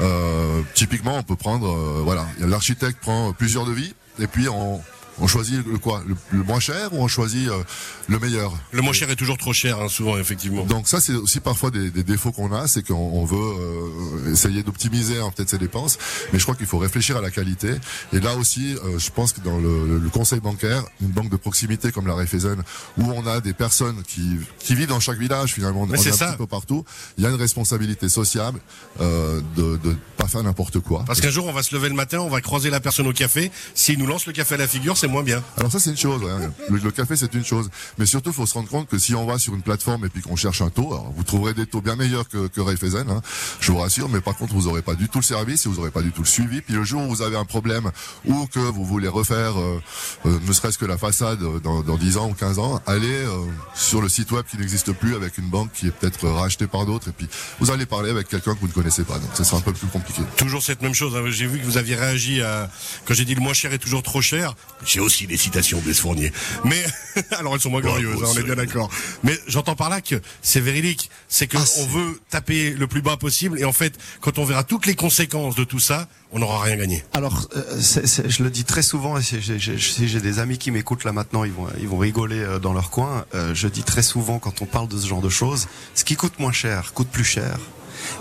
Euh, 0.00 0.62
typiquement, 0.74 1.16
on 1.16 1.22
peut 1.22 1.36
prendre, 1.36 1.68
euh, 1.68 2.02
voilà, 2.02 2.26
l'architecte 2.40 3.00
prend 3.00 3.32
plusieurs 3.32 3.64
devis 3.64 3.94
et 4.18 4.26
puis 4.26 4.48
on, 4.48 4.80
on 5.20 5.26
choisit 5.26 5.64
le 5.66 5.78
quoi, 5.78 6.02
le, 6.06 6.16
le 6.30 6.42
moins 6.44 6.60
cher 6.60 6.92
ou 6.92 7.02
on 7.02 7.08
choisit 7.08 7.48
euh, 7.48 7.62
le 8.08 8.18
meilleur? 8.18 8.52
Le 8.72 8.82
moins 8.82 8.92
cher 8.92 9.10
est 9.10 9.16
toujours 9.16 9.38
trop 9.38 9.52
cher, 9.52 9.80
hein, 9.80 9.88
souvent, 9.88 10.18
effectivement. 10.18 10.64
Donc 10.64 10.88
ça, 10.88 11.00
c'est 11.00 11.14
aussi 11.14 11.40
parfois 11.40 11.70
des, 11.70 11.90
des 11.90 12.02
défauts 12.02 12.32
qu'on 12.32 12.52
a, 12.52 12.66
c'est 12.68 12.86
qu'on 12.86 12.94
on 12.94 13.24
veut 13.24 13.36
euh, 13.36 14.32
essayer 14.32 14.62
d'optimiser 14.62 15.18
hein, 15.20 15.30
peut-être 15.34 15.50
ses 15.50 15.58
dépenses, 15.58 15.98
mais 16.32 16.38
je 16.38 16.44
crois 16.44 16.54
qu'il 16.54 16.66
faut 16.66 16.78
réfléchir 16.78 17.16
à 17.16 17.20
la 17.20 17.30
qualité. 17.30 17.70
Et 18.12 18.20
là 18.20 18.34
aussi, 18.36 18.74
euh, 18.84 18.98
je 18.98 19.10
pense 19.10 19.32
que 19.32 19.40
dans 19.40 19.58
le, 19.58 19.98
le 19.98 20.08
conseil 20.10 20.40
bancaire, 20.40 20.82
une 21.00 21.08
banque 21.08 21.30
de 21.30 21.36
proximité 21.36 21.92
comme 21.92 22.06
la 22.06 22.14
Raiffeisen, 22.14 22.62
où 22.98 23.04
on 23.12 23.26
a 23.26 23.40
des 23.40 23.52
personnes 23.52 24.02
qui, 24.06 24.38
qui 24.58 24.74
vivent 24.74 24.88
dans 24.88 25.00
chaque 25.00 25.18
village 25.18 25.54
finalement, 25.54 25.86
Mais 25.86 25.98
on 25.98 26.02
est 26.02 26.08
un 26.08 26.12
ça. 26.12 26.26
petit 26.28 26.38
peu 26.38 26.46
partout, 26.46 26.84
il 27.18 27.24
y 27.24 27.26
a 27.26 27.30
une 27.30 27.36
responsabilité 27.36 28.08
sociale 28.08 28.54
euh, 29.00 29.40
de 29.56 29.76
de 29.84 29.96
pas 30.16 30.28
faire 30.28 30.42
n'importe 30.42 30.78
quoi. 30.80 31.04
Parce 31.06 31.20
qu'un 31.20 31.30
jour, 31.30 31.46
on 31.46 31.52
va 31.52 31.62
se 31.62 31.74
lever 31.74 31.88
le 31.88 31.94
matin, 31.94 32.18
on 32.20 32.28
va 32.30 32.40
croiser 32.40 32.70
la 32.70 32.80
personne 32.80 33.06
au 33.06 33.12
café. 33.12 33.50
S'il 33.74 33.98
nous 33.98 34.06
lance 34.06 34.26
le 34.26 34.32
café 34.32 34.54
à 34.54 34.58
la 34.58 34.68
figure, 34.68 34.96
c'est 35.04 35.10
moins 35.10 35.22
bien. 35.22 35.42
Alors 35.58 35.70
ça 35.70 35.78
c'est 35.78 35.90
une 35.90 35.98
chose, 35.98 36.22
le, 36.70 36.78
le 36.78 36.90
café 36.90 37.14
c'est 37.14 37.34
une 37.34 37.44
chose, 37.44 37.68
mais 37.98 38.06
surtout 38.06 38.32
faut 38.32 38.46
se 38.46 38.54
rendre 38.54 38.70
compte 38.70 38.88
que 38.88 38.96
si 38.98 39.14
on 39.14 39.26
va 39.26 39.38
sur 39.38 39.54
une 39.54 39.60
plateforme 39.60 40.06
et 40.06 40.08
puis 40.08 40.22
qu'on 40.22 40.34
cherche 40.36 40.62
un 40.62 40.70
taux, 40.70 40.94
alors 40.94 41.12
vous 41.14 41.24
trouverez 41.24 41.52
des 41.52 41.66
taux 41.66 41.82
bien 41.82 41.94
meilleurs 41.94 42.26
que, 42.26 42.46
que 42.46 42.60
Raiffeisen, 42.62 43.10
hein, 43.10 43.20
je 43.60 43.70
vous 43.70 43.78
rassure, 43.78 44.08
mais 44.08 44.20
par 44.22 44.34
contre 44.36 44.54
vous 44.54 44.66
aurez 44.66 44.80
pas 44.80 44.94
du 44.94 45.08
tout 45.10 45.18
le 45.18 45.24
service 45.24 45.66
et 45.66 45.68
vous 45.68 45.78
aurez 45.78 45.90
pas 45.90 46.00
du 46.00 46.10
tout 46.10 46.22
le 46.22 46.26
suivi. 46.26 46.62
Puis 46.62 46.72
le 46.74 46.84
jour 46.84 47.02
où 47.02 47.08
vous 47.08 47.20
avez 47.22 47.36
un 47.36 47.44
problème 47.44 47.90
ou 48.24 48.46
que 48.46 48.58
vous 48.60 48.84
voulez 48.86 49.08
refaire, 49.08 49.60
euh, 49.60 49.78
euh, 50.24 50.38
ne 50.46 50.52
serait-ce 50.54 50.78
que 50.78 50.86
la 50.86 50.96
façade 50.96 51.42
euh, 51.42 51.60
dans, 51.60 51.82
dans 51.82 51.96
10 51.98 52.16
ans 52.16 52.30
ou 52.30 52.34
15 52.34 52.58
ans, 52.58 52.80
allez 52.86 53.06
euh, 53.12 53.30
sur 53.74 54.00
le 54.00 54.08
site 54.08 54.30
web 54.32 54.46
qui 54.50 54.56
n'existe 54.56 54.92
plus 54.92 55.14
avec 55.16 55.36
une 55.36 55.50
banque 55.50 55.70
qui 55.74 55.88
est 55.88 55.90
peut-être 55.90 56.26
rachetée 56.28 56.66
par 56.66 56.86
d'autres 56.86 57.08
et 57.08 57.12
puis 57.12 57.28
vous 57.60 57.70
allez 57.70 57.84
parler 57.84 58.08
avec 58.10 58.28
quelqu'un 58.28 58.54
que 58.54 58.60
vous 58.60 58.68
ne 58.68 58.72
connaissez 58.72 59.04
pas. 59.04 59.18
Donc 59.18 59.30
ça 59.34 59.44
sera 59.44 59.58
un 59.58 59.60
peu 59.60 59.72
plus 59.74 59.88
compliqué. 59.88 60.22
Toujours 60.38 60.62
cette 60.62 60.80
même 60.80 60.94
chose. 60.94 61.14
hein. 61.14 61.24
J'ai 61.28 61.46
vu 61.46 61.58
que 61.58 61.64
vous 61.66 61.76
aviez 61.76 61.94
réagi 61.94 62.40
à 62.40 62.70
quand 63.04 63.12
j'ai 63.12 63.26
dit 63.26 63.34
le 63.34 63.42
moins 63.42 63.52
cher 63.52 63.70
est 63.74 63.78
toujours 63.78 64.02
trop 64.02 64.22
cher. 64.22 64.54
J'ai 64.94 65.00
aussi 65.00 65.26
des 65.26 65.36
citations 65.36 65.82
de 65.84 65.92
Fournier. 65.92 66.32
Mais 66.64 66.80
alors 67.32 67.54
elles 67.54 67.60
sont 67.60 67.70
moins 67.70 67.80
glorieuses, 67.80 68.22
hein, 68.22 68.28
on 68.32 68.38
est 68.38 68.44
bien 68.44 68.54
d'accord. 68.54 68.88
Mais 69.24 69.36
j'entends 69.48 69.74
par 69.74 69.90
là 69.90 70.00
que 70.00 70.20
c'est 70.40 70.60
véridique, 70.60 71.10
c'est 71.26 71.48
que 71.48 71.56
Ah, 71.56 71.64
on 71.80 71.86
veut 71.86 72.20
taper 72.30 72.70
le 72.70 72.86
plus 72.86 73.02
bas 73.02 73.16
possible 73.16 73.58
et 73.58 73.64
en 73.64 73.72
fait, 73.72 73.98
quand 74.20 74.38
on 74.38 74.44
verra 74.44 74.62
toutes 74.62 74.86
les 74.86 74.94
conséquences 74.94 75.56
de 75.56 75.64
tout 75.64 75.80
ça, 75.80 76.06
on 76.30 76.38
n'aura 76.38 76.62
rien 76.62 76.76
gagné. 76.76 77.02
Alors, 77.12 77.48
euh, 77.56 77.80
je 77.80 78.42
le 78.44 78.50
dis 78.50 78.62
très 78.62 78.82
souvent, 78.82 79.18
et 79.18 79.22
si 79.22 79.40
j'ai 79.40 80.20
des 80.20 80.38
amis 80.38 80.58
qui 80.58 80.70
m'écoutent 80.70 81.02
là 81.02 81.10
maintenant, 81.10 81.42
ils 81.42 81.52
vont, 81.52 81.66
ils 81.80 81.88
vont 81.88 81.98
rigoler 81.98 82.38
euh, 82.38 82.60
dans 82.60 82.72
leur 82.72 82.90
coin. 82.90 83.24
Euh, 83.34 83.52
je 83.52 83.66
dis 83.66 83.82
très 83.82 84.02
souvent, 84.02 84.38
quand 84.38 84.62
on 84.62 84.66
parle 84.66 84.86
de 84.86 84.96
ce 84.96 85.08
genre 85.08 85.22
de 85.22 85.28
choses, 85.28 85.66
ce 85.96 86.04
qui 86.04 86.14
coûte 86.14 86.38
moins 86.38 86.52
cher 86.52 86.92
coûte 86.92 87.08
plus 87.08 87.24
cher. 87.24 87.58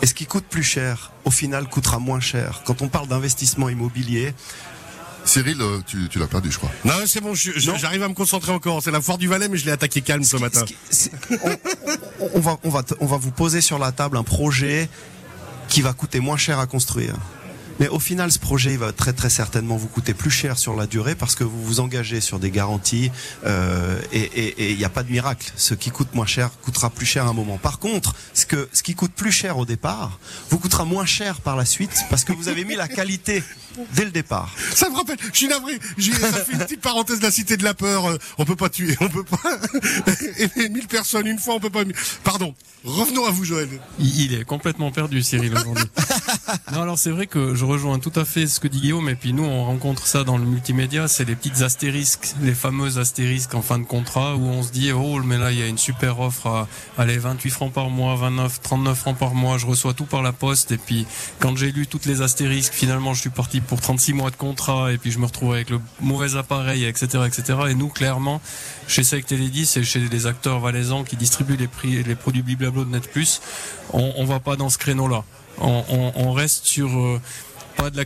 Et 0.02 0.08
ce 0.08 0.16
qui 0.16 0.26
coûte 0.26 0.46
plus 0.50 0.64
cher, 0.64 1.12
au 1.24 1.32
final, 1.32 1.70
coûtera 1.70 2.00
moins 2.00 2.20
cher. 2.20 2.64
Quand 2.66 2.82
on 2.82 2.88
parle 2.88 3.08
d'investissement 3.08 3.70
immobilier, 3.70 4.34
Cyril, 5.26 5.62
euh, 5.62 5.80
tu, 5.86 6.10
tu 6.10 6.20
l'as 6.20 6.28
perdu, 6.28 6.52
je 6.52 6.58
crois. 6.58 6.72
Non, 6.86 6.94
c'est 7.06 7.22
bon, 7.22 7.34
j'arrive 7.34 8.04
à 8.04 8.10
me 8.10 8.14
concentrer 8.14 8.52
encore. 8.52 8.82
C'est 8.84 8.92
la 8.92 9.02
foire 9.02 9.18
du 9.18 9.28
Valais, 9.28 9.48
mais 9.48 9.58
je 9.58 9.66
l'ai 9.66 9.72
attaqué 9.72 10.02
calme 10.02 10.24
ce 10.24 10.38
matin. 10.38 10.66
on 12.34 12.40
va, 12.40 12.58
on, 12.64 12.70
va, 12.70 12.84
on 13.00 13.06
va 13.06 13.18
vous 13.18 13.32
poser 13.32 13.62
sur 13.62 13.80
la 13.80 13.92
table 13.92 14.18
un 14.18 14.24
projet 14.24 14.90
qui 15.70 15.82
va 15.82 15.94
coûter 15.94 16.20
moins 16.20 16.38
cher 16.38 16.60
à 16.60 16.68
construire. 16.68 17.16
Mais 17.80 17.88
au 17.88 18.00
final, 18.00 18.32
ce 18.32 18.40
projet 18.40 18.74
il 18.74 18.78
va 18.80 18.92
très 18.92 19.14
très 19.14 19.30
certainement 19.30 19.78
vous 19.78 19.88
coûter 19.88 20.14
plus 20.14 20.30
cher 20.32 20.58
sur 20.60 20.76
la 20.76 20.86
durée 20.88 21.16
parce 21.16 21.36
que 21.36 21.44
vous 21.44 21.64
vous 21.64 21.80
engagez 21.80 22.22
sur 22.22 22.40
des 22.40 22.52
garanties 22.52 23.12
euh, 23.46 24.00
et 24.12 24.22
et- 24.22 24.64
et 24.66 24.72
il 24.72 24.78
n'y 24.78 24.86
a 24.86 24.90
pas 24.90 25.04
de 25.04 25.12
miracle. 25.12 25.52
Ce 25.56 25.74
qui 25.74 25.90
coûte 25.90 26.14
moins 26.14 26.26
cher 26.26 26.52
coûtera 26.62 26.90
plus 26.90 27.06
cher 27.06 27.26
à 27.26 27.30
un 27.30 27.34
moment. 27.34 27.58
Par 27.58 27.80
contre, 27.80 28.16
ce, 28.34 28.46
que, 28.46 28.70
ce 28.74 28.84
qui 28.84 28.96
coûte 28.96 29.12
plus 29.14 29.32
cher 29.32 29.58
au 29.58 29.66
départ 29.66 30.20
vous 30.50 30.60
coûtera 30.60 30.86
moins 30.86 31.06
cher 31.06 31.42
par 31.42 31.56
la 31.56 31.66
suite 31.66 31.94
parce 32.10 32.24
que 32.24 32.34
vous 32.34 32.48
avez 32.48 32.64
mis 32.66 32.76
la 32.76 32.88
qualité 32.88 33.44
dès 33.94 34.06
le 34.06 34.12
départ. 34.12 34.54
Ça 34.76 34.90
me 34.90 34.96
rappelle, 34.96 35.18
je 35.32 35.38
suis 35.38 35.48
navré, 35.48 35.80
j'ai- 35.98 36.14
ça 36.14 36.32
fait 36.44 36.54
une 36.54 36.60
petite 36.60 36.82
parenthèse 36.82 37.18
de 37.20 37.24
la 37.24 37.32
cité 37.32 37.58
de 37.58 37.64
la 37.64 37.74
peur, 37.74 38.06
euh, 38.10 38.18
on 38.38 38.46
peut 38.46 38.56
pas 38.56 38.70
tuer, 38.70 38.96
on 39.02 39.10
peut 39.10 39.24
pas 39.24 39.38
aimer 40.38 40.70
mille 40.70 40.88
personnes 40.88 41.26
une 41.28 41.40
fois, 41.40 41.56
on 41.56 41.60
peut 41.60 41.72
pas... 41.72 41.84
Pardon, 42.24 42.54
revenons 42.84 43.26
à 43.26 43.32
vous 43.32 43.44
Joël. 43.46 43.68
il 44.00 44.22
il 44.22 44.34
est 44.36 44.44
complètement 44.46 44.92
perdu, 44.92 45.24
Cyril, 45.24 45.54
aujourd'hui. 45.58 45.86
Non, 46.72 46.82
alors 46.82 46.98
c'est 46.98 47.10
vrai 47.10 47.28
que 47.28 47.56
je 47.56 47.64
rejoins 47.64 48.00
tout 48.00 48.12
à 48.16 48.26
fait 48.26 48.48
ce 48.48 48.60
que 48.60 48.68
dit 48.68 48.82
Guillaume, 48.82 49.08
et 49.08 49.16
puis 49.16 49.34
nous 49.34 49.46
on 49.46 49.66
rencontre 49.66 50.08
ça 50.08 50.24
dans 50.24 50.38
le 50.38 50.46
multimédia, 50.46 51.08
c'est 51.08 51.26
les 51.26 51.36
petites 51.36 51.62
astérisques, 51.62 52.34
les 52.42 52.54
fameux 52.54 52.98
astérisques 52.98 53.56
en 53.56 53.62
fin 53.62 53.80
de 53.80 53.86
contrat 53.86 54.36
où 54.36 54.46
on 54.46 54.62
se 54.62 54.72
dit 54.72 54.92
oh 54.92 55.22
mais 55.24 55.38
là 55.38 55.52
il 55.52 55.60
y 55.60 55.62
a 55.62 55.68
une 55.68 55.78
super 55.78 56.20
offre 56.20 56.48
à 56.48 56.68
allez 56.98 57.18
28 57.18 57.50
francs 57.50 57.74
par 57.74 57.90
mois, 57.90 58.16
29, 58.16 58.62
39 58.62 58.98
francs 58.98 59.18
par 59.18 59.36
mois, 59.36 59.58
je 59.58 59.66
reçois 59.66 59.94
tout 59.94 60.06
par 60.06 60.22
la 60.22 60.34
poste, 60.34 60.72
et 60.72 60.78
puis 60.78 61.06
quand 61.40 61.56
j'ai 61.56 61.72
lu 61.72 61.88
toutes 61.88 62.06
les 62.06 62.22
astérisques, 62.22 62.74
finalement 62.74 63.14
je 63.14 63.22
suis 63.22 63.30
parti 63.30 63.62
pour 63.62 63.80
36 63.80 64.14
mois 64.14 64.30
de 64.30 64.36
contrat, 64.36 64.92
et 64.92 64.98
puis 64.98 65.12
je 65.12 65.20
me 65.20 65.26
retrouve 65.26 65.54
avec 65.54 65.70
le 65.70 65.80
mauvais 66.02 66.36
appareil, 66.36 66.84
etc., 66.86 67.24
etc. 67.26 67.60
Et 67.70 67.76
nous 67.76 67.90
clairement 67.90 68.42
chez 68.88 69.04
Sec 69.04 69.26
Télé 69.26 69.50
10 69.50 69.78
et 69.78 69.84
chez 69.84 70.00
les 70.00 70.28
acteurs 70.28 70.60
valaisans 70.60 71.04
qui 71.04 71.16
distribuent 71.16 71.58
les 71.58 71.68
prix, 71.68 72.04
les 72.04 72.16
produits 72.16 72.42
Biblablo 72.42 72.86
de 72.86 72.90
Net 72.90 73.10
on, 73.92 74.14
on 74.16 74.26
va 74.26 74.40
pas 74.40 74.56
dans 74.56 74.70
ce 74.70 74.78
créneau-là. 74.78 75.24
On, 75.60 76.32
reste 76.32 76.66
sur 76.66 76.90
euh, 76.98 77.22
pas 77.78 77.90
de 77.90 77.98
la 77.98 78.06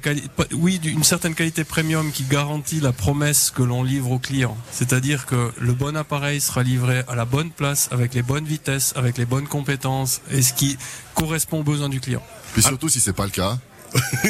oui, 0.54 0.80
d'une 0.80 1.04
certaine 1.04 1.34
qualité 1.34 1.64
premium 1.64 2.12
qui 2.12 2.24
garantit 2.24 2.80
la 2.80 2.92
promesse 2.92 3.52
que 3.52 3.64
l'on 3.64 3.84
livre 3.84 4.12
au 4.12 4.20
client. 4.20 4.58
C'est-à-dire 4.72 5.26
que 5.26 5.52
le 5.58 5.74
bon 5.74 5.96
appareil 5.96 6.42
sera 6.42 6.64
livré 6.64 7.04
à 7.08 7.16
la 7.16 7.26
bonne 7.26 7.52
place, 7.52 7.88
avec 7.92 8.14
les 8.14 8.22
bonnes 8.22 8.46
vitesses, 8.46 8.94
avec 8.96 9.18
les 9.18 9.26
bonnes 9.26 9.48
compétences, 9.48 10.22
et 10.32 10.42
ce 10.42 10.54
qui 10.54 10.78
correspond 11.16 11.60
aux 11.60 11.64
besoins 11.64 11.90
du 11.90 12.02
client. 12.02 12.24
Puis 12.54 12.64
surtout, 12.64 12.90
si 12.90 13.00
c'est 13.00 13.14
pas 13.14 13.26
le 13.26 13.32
cas, 13.32 13.58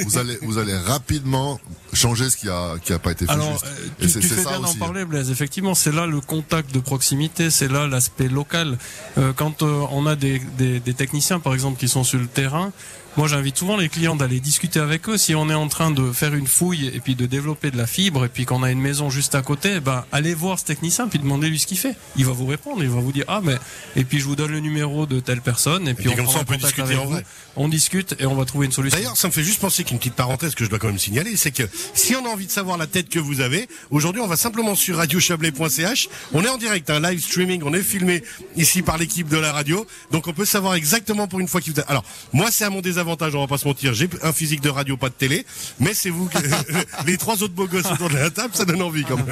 vous 0.06 0.18
allez 0.18 0.38
vous 0.42 0.58
allez 0.58 0.76
rapidement 0.78 1.60
changer 1.94 2.30
ce 2.30 2.38
qui 2.38 2.50
a 2.50 2.76
qui 2.84 2.94
a 2.94 3.00
pas 3.00 3.12
été 3.12 3.26
fait 3.26 3.32
Alors, 3.32 3.52
juste. 3.54 3.66
euh, 3.66 3.86
Et 4.02 4.06
tu, 4.06 4.10
c'est 4.10 4.20
tu 4.20 4.28
c'est 4.28 4.36
fais 4.36 4.44
ça 4.44 4.50
bien 4.52 4.60
d'en 4.62 4.74
parler, 4.76 5.06
Blaise. 5.06 5.32
Effectivement, 5.32 5.74
c'est 5.76 5.92
là 5.92 6.06
le 6.06 6.22
contact 6.22 6.74
de 6.74 6.80
proximité, 6.80 7.50
c'est 7.50 7.68
là 7.72 7.88
l'aspect 7.88 8.28
local. 8.28 8.78
Euh, 9.18 9.34
quand 9.36 9.64
euh, 9.64 9.86
on 9.92 10.06
a 10.06 10.16
des, 10.16 10.40
des, 10.58 10.80
des 10.80 10.94
techniciens, 10.94 11.40
par 11.40 11.54
exemple, 11.54 11.80
qui 11.80 11.88
sont 11.88 12.04
sur 12.04 12.20
le 12.20 12.28
terrain, 12.28 12.72
moi, 13.18 13.28
j'invite 13.28 13.58
souvent 13.58 13.78
les 13.78 13.90
clients 13.90 14.16
d'aller 14.16 14.40
discuter 14.40 14.80
avec 14.80 15.10
eux. 15.10 15.18
Si 15.18 15.34
on 15.36 15.50
est 15.50 15.54
en 15.56 15.68
train 15.68 15.90
de 15.92 16.12
faire 16.12 16.36
une 16.36 16.46
fouille 16.48 16.88
et 16.94 17.00
puis 17.00 17.16
de 17.16 17.26
développer 17.26 17.72
de 17.72 17.78
la 17.78 17.88
fibre 17.88 18.24
et 18.26 18.30
puis 18.30 18.46
qu'on 18.46 18.62
a 18.64 18.70
une 18.72 18.80
maison 18.80 19.10
juste 19.10 19.34
à 19.34 19.42
côté, 19.42 19.80
ben, 19.80 20.06
allez 20.12 20.34
voir 20.36 20.60
ce 20.60 20.66
technicien 20.66 21.08
puis 21.08 21.18
demandez-lui 21.18 21.58
ce 21.58 21.66
qu'il 21.66 21.80
fait. 21.80 21.96
Il 22.16 22.26
va 22.26 22.32
vous 22.32 22.46
répondre, 22.46 22.84
il 22.84 22.90
va 22.90 23.00
vous 23.00 23.12
dire 23.12 23.26
ah 23.28 23.42
mais 23.44 23.56
et 23.96 24.04
puis 24.04 24.20
je 24.20 24.26
vous 24.26 24.36
donne 24.36 24.52
le 24.52 24.60
numéro 24.60 25.06
de 25.08 25.20
telle 25.20 25.42
personne 25.42 25.88
et 25.88 25.94
puis, 25.96 26.04
puis 26.06 26.14
on 26.14 26.16
comme 26.16 26.26
prend 26.26 26.34
ça, 26.36 26.40
on 26.42 26.46
peut 26.46 26.58
discuter 26.58 26.82
avec 26.84 26.98
en 27.00 27.06
vous. 27.06 27.18
On 27.56 27.68
discute 27.68 28.16
et 28.20 28.28
on 28.28 28.36
va 28.36 28.46
trouver 28.46 28.68
une 28.68 28.72
solution. 28.72 28.98
D'ailleurs, 29.00 29.18
ça 29.18 29.28
me 29.28 29.34
fait 29.34 29.44
juste 29.44 29.60
penser 29.62 29.84
qu'une 29.84 29.98
petite 29.98 30.14
parenthèse 30.14 30.54
que 30.54 30.64
je 30.64 30.70
dois 30.70 30.78
quand 30.78 30.88
même 30.88 31.00
signaler, 31.00 31.36
c'est 31.38 31.50
que 31.52 31.64
si 31.96 32.16
on 32.16 32.24
a 32.26 32.30
envie 32.30 32.46
de 32.46 32.52
savoir 32.52 32.78
la 32.78 32.86
tête 32.86 33.10
que 33.10 33.18
vous 33.20 33.42
avez, 33.42 33.68
aujourd'hui, 33.90 34.22
on 34.22 34.28
va 34.28 34.38
simplement 34.38 34.76
sur 34.76 34.98
radiochablais.ch. 34.98 36.10
On 36.34 36.44
est 36.44 36.50
en 36.50 36.58
direct, 36.58 36.90
un 36.92 37.00
live 37.00 37.20
streaming, 37.20 37.64
on 37.66 37.74
est 37.74 37.82
filmé 37.82 38.24
ici 38.56 38.84
par 38.84 39.00
l'équipe 39.00 39.28
de 39.28 39.38
la 39.38 39.52
radio, 39.52 39.88
donc 40.12 40.28
on 40.28 40.34
peut 40.34 40.46
savoir 40.46 40.76
exactement 40.76 41.28
pour 41.28 41.40
une 41.40 41.48
fois 41.48 41.62
qui 41.62 41.72
vous. 41.72 41.80
a- 41.80 41.84
Alors, 41.90 42.04
moi, 42.32 42.50
c'est 42.52 42.64
à 42.66 42.70
mon 42.70 42.82
désavantage, 42.82 43.07
on 43.08 43.42
va 43.42 43.48
pas 43.48 43.58
se 43.58 43.68
mentir. 43.68 43.94
J'ai 43.94 44.10
un 44.24 44.34
physique 44.34 44.62
de 44.62 44.70
radio, 44.70 44.98
pas 44.98 45.10
de 45.10 45.14
télé, 45.14 45.46
mais 45.80 45.94
c'est 45.94 46.10
vous, 46.10 46.28
que... 46.28 46.38
les 47.06 47.18
trois 47.18 47.42
autres 47.44 47.54
beaux 47.54 47.68
gosses 47.68 47.92
autour 47.92 48.10
de 48.10 48.16
la 48.16 48.30
table, 48.30 48.54
ça 48.54 48.66
donne 48.66 48.82
envie 48.82 49.04
quand 49.04 49.18
même. 49.18 49.28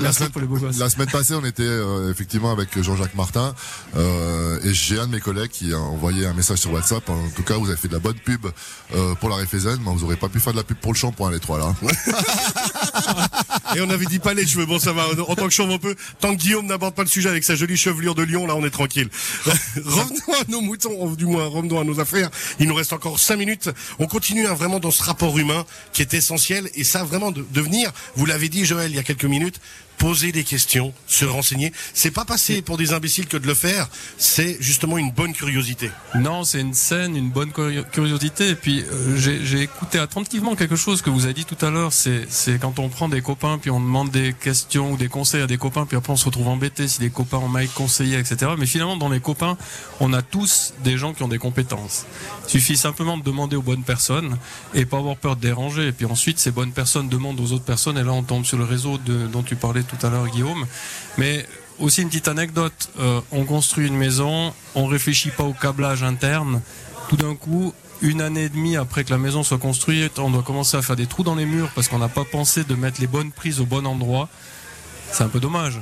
La 0.00 0.12
semaine, 0.12 0.30
pour 0.30 0.40
les 0.40 0.46
beaux 0.46 0.56
gosses. 0.56 0.78
la 0.78 0.90
semaine 0.90 1.10
passée, 1.10 1.34
on 1.34 1.44
était 1.44 1.62
euh, 1.62 2.10
effectivement 2.10 2.52
avec 2.52 2.80
Jean-Jacques 2.80 3.14
Martin 3.14 3.54
euh, 3.96 4.58
et 4.62 4.74
j'ai 4.74 4.98
un 4.98 5.06
de 5.06 5.12
mes 5.12 5.20
collègues 5.20 5.50
qui 5.50 5.72
a 5.72 5.78
envoyé 5.78 6.26
un 6.26 6.34
message 6.34 6.58
sur 6.58 6.72
WhatsApp. 6.72 7.08
En 7.08 7.28
tout 7.34 7.42
cas, 7.42 7.54
vous 7.54 7.68
avez 7.68 7.76
fait 7.76 7.88
de 7.88 7.94
la 7.94 7.98
bonne 7.98 8.18
pub 8.18 8.46
euh, 8.94 9.14
pour 9.16 9.28
la 9.28 9.36
Réfézen, 9.36 9.78
mais 9.84 9.92
vous 9.92 10.04
aurez 10.04 10.16
pas 10.16 10.28
pu 10.28 10.40
faire 10.40 10.52
de 10.52 10.58
la 10.58 10.64
pub 10.64 10.76
pour 10.78 10.92
le 10.92 10.98
shampoing 10.98 11.30
les 11.30 11.40
trois 11.40 11.58
là. 11.58 11.74
Et 13.76 13.82
on 13.82 13.90
avait 13.90 14.06
dit 14.06 14.18
pas 14.18 14.32
les 14.32 14.46
cheveux. 14.46 14.64
Bon, 14.64 14.78
ça 14.78 14.94
va. 14.94 15.04
En 15.28 15.34
tant 15.34 15.44
que 15.44 15.52
chauve 15.52 15.70
un 15.70 15.76
peu, 15.76 15.94
tant 16.18 16.34
que 16.34 16.40
Guillaume 16.40 16.64
n'aborde 16.64 16.94
pas 16.94 17.02
le 17.02 17.08
sujet 17.08 17.28
avec 17.28 17.44
sa 17.44 17.56
jolie 17.56 17.76
chevelure 17.76 18.14
de 18.14 18.22
lion, 18.22 18.46
là, 18.46 18.56
on 18.56 18.64
est 18.64 18.70
tranquille. 18.70 19.10
revenons 19.84 20.40
à 20.40 20.44
nos 20.48 20.62
moutons, 20.62 21.12
du 21.12 21.26
moins, 21.26 21.44
revenons 21.46 21.78
à 21.78 21.84
nos 21.84 22.00
affaires. 22.00 22.30
Il 22.58 22.68
nous 22.68 22.74
reste 22.74 22.94
encore 22.94 23.20
cinq 23.20 23.36
minutes. 23.36 23.68
On 23.98 24.06
continue 24.06 24.46
hein, 24.46 24.54
vraiment 24.54 24.80
dans 24.80 24.90
ce 24.90 25.02
rapport 25.02 25.36
humain 25.36 25.66
qui 25.92 26.00
est 26.00 26.14
essentiel. 26.14 26.70
Et 26.74 26.84
ça, 26.84 27.04
vraiment, 27.04 27.32
de, 27.32 27.44
de 27.50 27.60
venir, 27.60 27.92
vous 28.16 28.24
l'avez 28.24 28.48
dit, 28.48 28.64
Joël, 28.64 28.90
il 28.90 28.96
y 28.96 28.98
a 28.98 29.02
quelques 29.02 29.26
minutes, 29.26 29.60
poser 29.98 30.32
des 30.32 30.44
questions, 30.44 30.92
se 31.06 31.24
renseigner. 31.24 31.72
C'est 31.94 32.10
pas 32.10 32.24
passer 32.24 32.62
pour 32.62 32.76
des 32.76 32.92
imbéciles 32.92 33.26
que 33.26 33.36
de 33.36 33.46
le 33.46 33.54
faire. 33.54 33.88
C'est 34.18 34.56
justement 34.60 34.98
une 34.98 35.10
bonne 35.10 35.32
curiosité. 35.32 35.90
Non, 36.14 36.44
c'est 36.44 36.60
une 36.60 36.74
scène, 36.74 37.16
une 37.16 37.30
bonne 37.30 37.50
curio- 37.50 37.84
curiosité. 37.90 38.50
Et 38.50 38.54
puis 38.54 38.82
euh, 38.82 39.16
j'ai 39.16 39.60
écouté 39.62 39.98
attentivement 39.98 40.54
quelque 40.54 40.76
chose 40.76 41.02
que 41.02 41.10
vous 41.10 41.24
avez 41.24 41.34
dit 41.34 41.44
tout 41.44 41.64
à 41.64 41.70
l'heure. 41.70 41.92
C'est 41.92 42.58
quand 42.60 42.78
on 42.78 42.88
prend 42.88 43.08
des 43.08 43.22
copains 43.22 43.58
puis 43.58 43.70
on 43.70 43.80
demande 43.80 44.10
des 44.10 44.32
questions 44.32 44.92
ou 44.92 44.96
des 44.96 45.08
conseils 45.08 45.42
à 45.42 45.46
des 45.46 45.58
copains 45.58 45.86
puis 45.86 45.96
après 45.96 46.12
on 46.12 46.16
se 46.16 46.24
retrouve 46.24 46.48
embêté 46.48 46.88
si 46.88 47.00
les 47.00 47.10
copains 47.10 47.38
ont 47.38 47.48
mal 47.48 47.68
conseillé, 47.68 48.18
etc. 48.18 48.52
Mais 48.58 48.66
finalement 48.66 48.96
dans 48.96 49.08
les 49.08 49.20
copains, 49.20 49.56
on 50.00 50.12
a 50.12 50.22
tous 50.22 50.74
des 50.84 50.98
gens 50.98 51.14
qui 51.14 51.22
ont 51.22 51.28
des 51.28 51.38
compétences. 51.38 52.04
Il 52.46 52.50
suffit 52.50 52.76
simplement 52.76 53.16
de 53.18 53.22
demander 53.22 53.56
aux 53.56 53.62
bonnes 53.62 53.82
personnes 53.84 54.36
et 54.74 54.84
pas 54.84 54.98
avoir 54.98 55.16
peur 55.16 55.36
de 55.36 55.40
déranger. 55.40 55.88
Et 55.88 55.92
puis 55.92 56.06
ensuite 56.06 56.38
ces 56.38 56.50
bonnes 56.50 56.72
personnes 56.72 57.08
demandent 57.08 57.40
aux 57.40 57.52
autres 57.52 57.64
personnes 57.64 57.98
et 57.98 58.02
là 58.04 58.12
on 58.12 58.22
tombe 58.22 58.44
sur 58.44 58.58
le 58.58 58.64
réseau 58.64 58.98
de, 58.98 59.26
dont 59.26 59.42
tu 59.42 59.56
parlais 59.56 59.82
tout 59.86 60.06
à 60.06 60.10
l'heure, 60.10 60.26
Guillaume. 60.28 60.66
Mais 61.18 61.46
aussi 61.78 62.02
une 62.02 62.08
petite 62.08 62.28
anecdote, 62.28 62.90
euh, 62.98 63.20
on 63.32 63.44
construit 63.44 63.86
une 63.86 63.96
maison, 63.96 64.52
on 64.74 64.86
réfléchit 64.86 65.30
pas 65.30 65.44
au 65.44 65.52
câblage 65.52 66.02
interne. 66.02 66.60
Tout 67.08 67.16
d'un 67.16 67.34
coup, 67.34 67.72
une 68.02 68.20
année 68.20 68.44
et 68.44 68.48
demie 68.48 68.76
après 68.76 69.04
que 69.04 69.10
la 69.10 69.18
maison 69.18 69.42
soit 69.42 69.58
construite, 69.58 70.18
on 70.18 70.30
doit 70.30 70.42
commencer 70.42 70.76
à 70.76 70.82
faire 70.82 70.96
des 70.96 71.06
trous 71.06 71.22
dans 71.22 71.34
les 71.34 71.46
murs 71.46 71.70
parce 71.74 71.88
qu'on 71.88 71.98
n'a 71.98 72.08
pas 72.08 72.24
pensé 72.24 72.64
de 72.64 72.74
mettre 72.74 73.00
les 73.00 73.06
bonnes 73.06 73.32
prises 73.32 73.60
au 73.60 73.66
bon 73.66 73.86
endroit. 73.86 74.28
C'est 75.12 75.24
un 75.24 75.28
peu 75.28 75.40
dommage. 75.40 75.80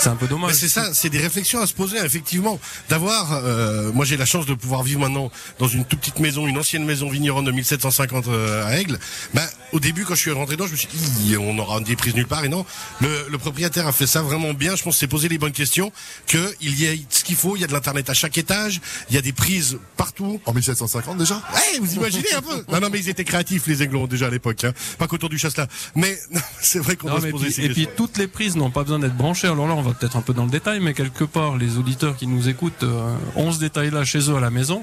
C'est 0.00 0.08
un 0.08 0.16
peu 0.16 0.26
dommage. 0.26 0.50
Mais 0.52 0.56
c'est 0.56 0.68
ça, 0.68 0.92
c'est 0.92 1.08
des 1.10 1.18
réflexions 1.18 1.60
à 1.60 1.66
se 1.66 1.72
poser, 1.74 1.96
effectivement. 1.98 2.58
D'avoir, 2.88 3.32
euh, 3.32 3.90
moi 3.92 4.04
j'ai 4.04 4.16
la 4.16 4.26
chance 4.26 4.44
de 4.46 4.54
pouvoir 4.54 4.82
vivre 4.82 5.00
maintenant 5.00 5.30
dans 5.58 5.68
une 5.68 5.84
toute 5.84 6.00
petite 6.00 6.18
maison, 6.20 6.46
une 6.46 6.58
ancienne 6.58 6.84
maison 6.84 7.08
vigneronne 7.08 7.44
de 7.44 7.52
1750 7.52 8.28
euh, 8.28 8.66
à 8.66 8.76
Aigle. 8.78 8.98
Ben, 9.32 9.46
au 9.72 9.80
début, 9.80 10.04
quand 10.04 10.14
je 10.14 10.20
suis 10.20 10.30
rentré 10.30 10.56
dedans, 10.56 10.66
je 10.66 10.72
me 10.72 10.76
suis 10.76 10.88
dit, 10.88 11.36
on 11.36 11.58
aura 11.58 11.80
des 11.80 11.96
prises 11.96 12.14
nulle 12.14 12.26
part. 12.26 12.44
Et 12.44 12.48
non, 12.48 12.64
le, 13.00 13.26
le 13.30 13.38
propriétaire 13.38 13.86
a 13.86 13.92
fait 13.92 14.06
ça 14.06 14.22
vraiment 14.22 14.52
bien. 14.54 14.76
Je 14.76 14.82
pense 14.82 14.94
que 14.94 15.00
c'est 15.00 15.06
poser 15.08 15.28
les 15.28 15.38
bonnes 15.38 15.52
questions, 15.52 15.90
qu'il 16.26 16.78
y 16.78 16.84
ait 16.84 17.00
ce 17.08 17.24
qu'il 17.24 17.36
faut. 17.36 17.56
Il 17.56 17.60
y 17.60 17.64
a 17.64 17.66
de 17.66 17.72
l'internet 17.72 18.08
à 18.10 18.14
chaque 18.14 18.36
étage, 18.38 18.80
il 19.10 19.14
y 19.14 19.18
a 19.18 19.22
des 19.22 19.32
prises 19.32 19.78
partout. 19.96 20.40
En 20.46 20.52
1750 20.52 21.18
déjà? 21.18 21.34
Ouais, 21.54 21.78
vous 21.80 21.94
imaginez 21.94 22.32
un 22.36 22.42
peu 22.42 22.64
Non, 22.70 22.80
non, 22.80 22.88
mais 22.90 22.98
ils 22.98 23.08
étaient 23.08 23.24
créatifs 23.24 23.66
les 23.66 23.82
aiglons 23.82 24.06
déjà 24.06 24.26
à 24.26 24.30
l'époque, 24.30 24.62
hein. 24.64 24.72
pas 24.98 25.06
qu'autour 25.06 25.28
du 25.28 25.38
chasse 25.38 25.56
là. 25.56 25.66
Mais 25.94 26.18
c'est 26.60 26.78
vrai 26.78 26.96
qu'on 26.96 27.08
doit 27.10 27.20
se 27.20 27.26
poser 27.28 27.46
puis- 27.46 27.54
ces 27.54 27.62
et 27.64 27.68
puis 27.70 27.88
toutes 27.96 28.18
les 28.18 28.28
prises 28.28 28.56
n'ont 28.56 28.70
pas 28.70 28.82
besoin 28.82 28.98
d'être 28.98 29.16
branchées. 29.16 29.48
Alors 29.48 29.66
là, 29.66 29.74
on 29.74 29.82
va 29.84 29.92
peut-être 29.92 30.16
un 30.16 30.22
peu 30.22 30.34
dans 30.34 30.44
le 30.44 30.50
détail, 30.50 30.80
mais 30.80 30.94
quelque 30.94 31.24
part, 31.24 31.56
les 31.56 31.78
auditeurs 31.78 32.16
qui 32.16 32.26
nous 32.26 32.48
écoutent 32.48 32.82
euh, 32.82 33.14
ont 33.36 33.52
ce 33.52 33.60
détail-là 33.60 34.04
chez 34.04 34.30
eux 34.30 34.36
à 34.36 34.40
la 34.40 34.50
maison. 34.50 34.82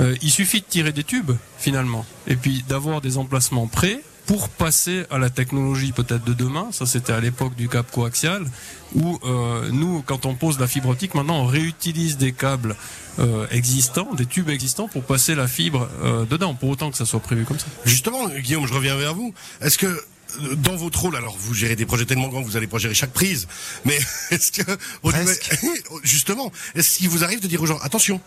Euh, 0.00 0.14
il 0.22 0.30
suffit 0.30 0.60
de 0.60 0.66
tirer 0.66 0.92
des 0.92 1.04
tubes 1.04 1.32
finalement, 1.58 2.04
et 2.26 2.36
puis 2.36 2.64
d'avoir 2.68 3.00
des 3.00 3.18
emplacements 3.18 3.66
prêts 3.66 4.00
pour 4.26 4.48
passer 4.48 5.04
à 5.10 5.18
la 5.18 5.28
technologie 5.28 5.92
peut-être 5.92 6.24
de 6.24 6.32
demain. 6.32 6.68
Ça, 6.70 6.86
c'était 6.86 7.12
à 7.12 7.20
l'époque 7.20 7.54
du 7.56 7.68
câble 7.68 7.88
coaxial, 7.92 8.44
où 8.94 9.18
euh, 9.24 9.68
nous, 9.70 10.02
quand 10.06 10.24
on 10.26 10.34
pose 10.34 10.58
la 10.58 10.66
fibre 10.66 10.90
optique, 10.90 11.14
maintenant 11.14 11.40
on 11.42 11.46
réutilise 11.46 12.16
des 12.16 12.32
câbles 12.32 12.76
existants, 13.52 14.12
des 14.14 14.26
tubes 14.26 14.48
existants, 14.48 14.88
pour 14.88 15.04
passer 15.04 15.36
la 15.36 15.46
fibre 15.46 15.88
dedans, 16.28 16.54
pour 16.54 16.70
autant 16.70 16.90
que 16.90 16.96
ça 16.96 17.06
soit 17.06 17.20
prévu 17.20 17.44
comme 17.44 17.60
ça. 17.60 17.66
Justement, 17.84 18.28
Guillaume, 18.28 18.66
je 18.66 18.74
reviens 18.74 18.96
vers 18.96 19.14
vous. 19.14 19.32
Est-ce 19.60 19.78
que 19.78 19.86
dans 20.56 20.76
votre 20.76 21.00
rôle, 21.00 21.16
alors 21.16 21.36
vous 21.38 21.54
gérez 21.54 21.76
des 21.76 21.86
projets 21.86 22.04
tellement 22.06 22.28
grands 22.28 22.40
que 22.42 22.46
vous 22.46 22.54
n'allez 22.54 22.66
pas 22.66 22.78
gérer 22.78 22.94
chaque 22.94 23.12
prise, 23.12 23.46
mais 23.84 23.98
est-ce 24.30 24.52
que 24.52 24.62
niveau- 25.62 26.00
justement, 26.02 26.52
est-ce 26.74 26.98
qu'il 26.98 27.08
vous 27.08 27.24
arrive 27.24 27.40
de 27.40 27.46
dire 27.46 27.60
aux 27.62 27.66
gens 27.66 27.78
attention, 27.78 28.20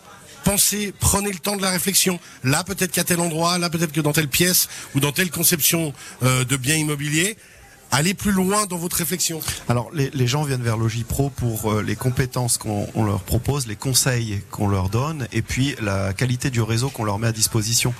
pensez, 0.44 0.92
prenez 0.98 1.30
le 1.32 1.38
temps 1.38 1.56
de 1.56 1.62
la 1.62 1.70
réflexion. 1.70 2.18
Là, 2.44 2.64
peut-être 2.64 2.92
qu'à 2.92 3.04
tel 3.04 3.20
endroit, 3.20 3.58
là, 3.58 3.70
peut-être 3.70 3.92
que 3.92 4.00
dans 4.00 4.12
telle 4.12 4.28
pièce 4.28 4.68
ou 4.94 5.00
dans 5.00 5.12
telle 5.12 5.30
conception 5.30 5.92
euh, 6.22 6.44
de 6.44 6.56
biens 6.56 6.76
immobiliers, 6.76 7.36
allez 7.90 8.14
plus 8.14 8.32
loin 8.32 8.66
dans 8.66 8.76
votre 8.76 8.96
réflexion. 8.96 9.40
Alors 9.68 9.90
les, 9.92 10.10
les 10.10 10.26
gens 10.26 10.44
viennent 10.44 10.62
vers 10.62 10.76
Logipro 10.76 11.30
pour 11.30 11.72
euh, 11.72 11.82
les 11.82 11.96
compétences 11.96 12.56
qu'on 12.58 12.86
on 12.94 13.04
leur 13.04 13.22
propose, 13.22 13.66
les 13.66 13.76
conseils 13.76 14.42
qu'on 14.50 14.68
leur 14.68 14.90
donne 14.90 15.26
et 15.32 15.42
puis 15.42 15.74
la 15.80 16.12
qualité 16.12 16.50
du 16.50 16.60
réseau 16.62 16.90
qu'on 16.90 17.04
leur 17.04 17.18
met 17.18 17.28
à 17.28 17.32
disposition. 17.32 17.94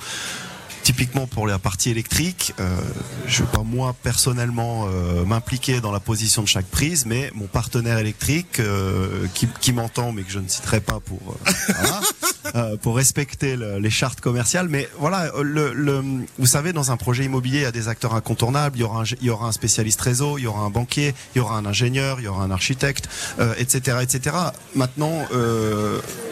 Typiquement 0.89 1.27
pour 1.27 1.45
la 1.45 1.59
partie 1.59 1.91
électrique, 1.91 2.55
euh, 2.59 2.67
je 3.27 3.43
ne 3.43 3.45
vais 3.45 3.51
pas 3.53 3.61
moi 3.61 3.95
personnellement 4.01 4.87
euh, 4.87 5.23
m'impliquer 5.23 5.81
dans 5.81 5.91
la 5.91 5.99
position 5.99 6.41
de 6.41 6.47
chaque 6.47 6.65
prise, 6.65 7.05
mais 7.05 7.29
mon 7.35 7.45
partenaire 7.45 7.99
électrique 7.99 8.59
euh, 8.59 9.27
qui, 9.35 9.47
qui 9.61 9.71
m'entend, 9.71 10.11
mais 10.13 10.23
que 10.23 10.31
je 10.31 10.39
ne 10.39 10.47
citerai 10.47 10.81
pas 10.81 10.99
pour 10.99 11.19
voilà, 11.67 12.75
pour 12.81 12.95
respecter 12.95 13.55
le- 13.55 13.77
les 13.77 13.91
chartes 13.91 14.19
commerciales. 14.19 14.67
Mais 14.67 14.89
voilà, 14.97 15.31
le, 15.43 15.73
le, 15.73 16.03
vous 16.39 16.47
savez, 16.47 16.73
dans 16.73 16.91
un 16.91 16.97
projet 16.97 17.23
immobilier, 17.25 17.59
il 17.59 17.63
y 17.63 17.65
a 17.65 17.71
des 17.71 17.87
acteurs 17.87 18.15
incontournables. 18.15 18.75
Il 18.75 18.81
y 18.81 18.83
aura 18.83 19.01
un, 19.01 19.05
il 19.21 19.27
y 19.27 19.29
aura 19.29 19.47
un 19.47 19.51
spécialiste 19.51 20.01
réseau, 20.01 20.39
il 20.39 20.45
y 20.45 20.47
aura 20.47 20.61
un 20.63 20.71
banquier, 20.71 21.13
il 21.35 21.37
y 21.37 21.41
aura 21.41 21.55
un 21.55 21.67
ingénieur, 21.67 22.19
il 22.19 22.23
y 22.23 22.27
aura 22.27 22.43
un 22.43 22.51
architecte, 22.51 23.07
etc., 23.59 23.97
etc. 24.01 24.35
Maintenant, 24.75 25.13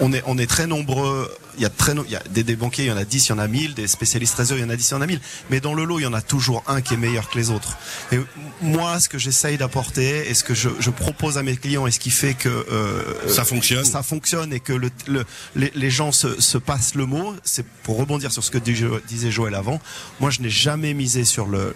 on 0.02 0.12
est 0.14 0.24
on 0.26 0.40
est 0.40 0.48
très 0.48 0.66
nombreux. 0.66 1.32
Il 1.58 1.64
y 1.64 1.66
a 1.66 1.70
très 1.70 1.94
no- 1.94 2.04
il 2.06 2.12
y 2.12 2.16
a 2.16 2.24
des, 2.30 2.44
des 2.44 2.56
banquiers, 2.56 2.86
il 2.86 2.88
y 2.88 2.92
en 2.92 2.98
a 2.98 3.06
10, 3.06 3.26
il 3.28 3.30
y 3.30 3.32
en 3.34 3.40
a 3.40 3.48
1000, 3.48 3.74
des 3.74 3.88
spécialistes 3.88 4.36
réseau, 4.36 4.56
il 4.56 4.62
y 4.62 4.64
en 4.64 4.70
a 4.70 4.76
10, 4.76 4.90
il 4.90 4.92
y 4.92 4.98
en 4.98 5.02
a 5.02 5.08
1000. 5.08 5.20
Mais 5.50 5.60
dans 5.60 5.74
le 5.74 5.84
lot, 5.86 6.00
il 6.00 6.04
y 6.04 6.06
en 6.06 6.14
a 6.14 6.22
toujours 6.22 6.64
un 6.68 6.82
qui 6.82 6.94
est 6.94 6.98
meilleur 6.98 7.30
que 7.30 7.38
les 7.38 7.50
autres. 7.50 7.78
Et 8.12 8.20
moi, 8.62 9.00
ce 9.00 9.10
que 9.10 9.18
j'essaye 9.18 9.58
d'apporter 9.58 10.30
et 10.30 10.34
ce 10.34 10.44
que 10.44 10.54
je, 10.54 10.70
je 10.80 10.90
propose 10.90 11.38
à 11.38 11.44
mes 11.44 11.56
clients 11.58 11.88
et 11.88 11.92
ce 11.92 12.00
qui 12.00 12.10
fait 12.12 12.34
que 12.36 12.50
euh, 12.50 13.04
Ça 13.28 13.44
fonctionne. 13.46 13.84
ça 13.86 14.04
fonctionne 14.04 14.54
et 14.54 14.60
que 14.60 14.74
le, 14.74 14.90
le- 15.08 15.26
les, 15.56 15.72
les 15.76 15.90
gens 15.90 16.12
se, 16.12 16.40
se 16.40 16.58
passent 16.58 16.96
le 16.96 17.06
mot. 17.06 17.36
C'est 17.44 17.66
pour 17.84 17.98
rebondir 17.98 18.32
sur 18.32 18.44
ce 18.44 18.52
que 18.52 18.58
disait 18.58 19.32
Joël 19.32 19.56
avant. 19.56 19.82
Moi, 20.20 20.30
je 20.30 20.42
n'ai 20.42 20.50
jamais 20.50 20.94
misé 20.94 21.26
sur 21.26 21.48
le 21.48 21.74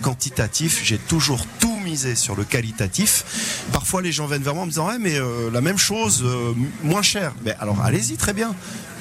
quantitatif. 0.00 0.80
J'ai 0.84 0.98
toujours 0.98 1.44
tout 1.58 1.78
misé 1.84 2.14
sur 2.14 2.34
le 2.36 2.44
qualitatif. 2.44 3.24
Parfois, 3.72 4.00
les 4.02 4.12
gens 4.12 4.26
viennent 4.26 4.42
vers 4.42 4.54
moi 4.54 4.62
en 4.62 4.66
me 4.66 4.70
disant, 4.70 4.88
ouais, 4.88 4.98
mais 4.98 5.18
euh, 5.18 5.50
la 5.50 5.60
même 5.60 5.78
chose, 5.78 6.22
euh, 6.24 6.52
moins 6.82 7.02
cher. 7.02 7.34
Mais 7.44 7.54
alors, 7.60 7.80
allez-y, 7.82 8.16
très 8.16 8.32
bien 8.32 8.54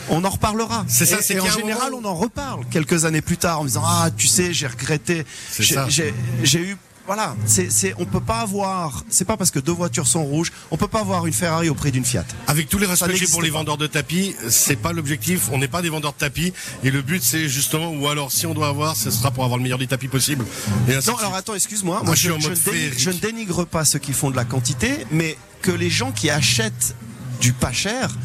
on 0.09 0.23
en 0.23 0.29
reparlera. 0.29 0.85
C'est 0.87 1.05
ça, 1.05 1.21
c'est 1.21 1.39
en 1.39 1.45
général, 1.49 1.91
moment- 1.91 2.07
on 2.07 2.09
en 2.11 2.15
reparle 2.15 2.65
quelques 2.71 3.05
années 3.05 3.21
plus 3.21 3.37
tard 3.37 3.61
en 3.61 3.65
disant 3.65 3.83
ah 3.85 4.09
tu 4.15 4.27
sais 4.27 4.53
j'ai 4.53 4.67
regretté, 4.67 5.25
j'ai 5.59 6.59
eu 6.59 6.77
voilà, 7.05 7.35
c'est 7.45 7.69
c'est 7.69 7.93
on 7.97 8.05
peut 8.05 8.21
pas 8.21 8.39
avoir, 8.39 9.03
c'est 9.09 9.25
pas 9.25 9.35
parce 9.35 9.51
que 9.51 9.59
deux 9.59 9.73
voitures 9.73 10.07
sont 10.07 10.23
rouges, 10.23 10.53
on 10.71 10.77
peut 10.77 10.87
pas 10.87 11.01
avoir 11.01 11.27
une 11.27 11.33
Ferrari 11.33 11.67
au 11.67 11.73
prix 11.75 11.91
d'une 11.91 12.05
Fiat. 12.05 12.23
Avec 12.47 12.69
tous 12.69 12.77
les 12.77 12.85
respects 12.85 13.07
que 13.09 13.15
j'ai 13.15 13.27
pour 13.27 13.41
les 13.41 13.51
pas. 13.51 13.57
vendeurs 13.57 13.75
de 13.77 13.87
tapis, 13.87 14.33
c'est 14.49 14.77
pas 14.77 14.93
l'objectif. 14.93 15.49
On 15.51 15.57
n'est 15.57 15.67
pas 15.67 15.81
des 15.81 15.89
vendeurs 15.89 16.13
de 16.13 16.17
tapis. 16.17 16.53
Et 16.81 16.91
le 16.91 17.01
but, 17.01 17.21
c'est 17.21 17.49
justement, 17.49 17.89
ou 17.91 18.07
alors, 18.07 18.31
si 18.31 18.45
on 18.45 18.53
doit 18.53 18.69
avoir, 18.69 18.95
ce 18.95 19.11
sera 19.11 19.31
pour 19.31 19.43
avoir 19.43 19.57
le 19.57 19.63
meilleur 19.63 19.79
des 19.79 19.87
tapis 19.87 20.07
possible. 20.07 20.45
Et 20.87 20.93
Non, 21.05 21.17
alors 21.17 21.35
attends, 21.35 21.55
excuse-moi, 21.55 22.03
Moi, 22.05 22.15
dénigre, 22.15 22.49
je 22.97 23.09
ne 23.09 23.17
dénigre 23.17 23.65
pas 23.65 23.83
ceux 23.83 23.99
qui 23.99 24.13
font 24.13 24.31
de 24.31 24.37
la 24.37 24.45
quantité, 24.45 25.05
mais 25.11 25.37
que 25.61 25.71
les 25.71 25.89
gens 25.89 26.13
qui 26.13 26.29
achètent 26.29 26.95
du 27.41 27.51
pas 27.51 27.73
cher 27.73 28.15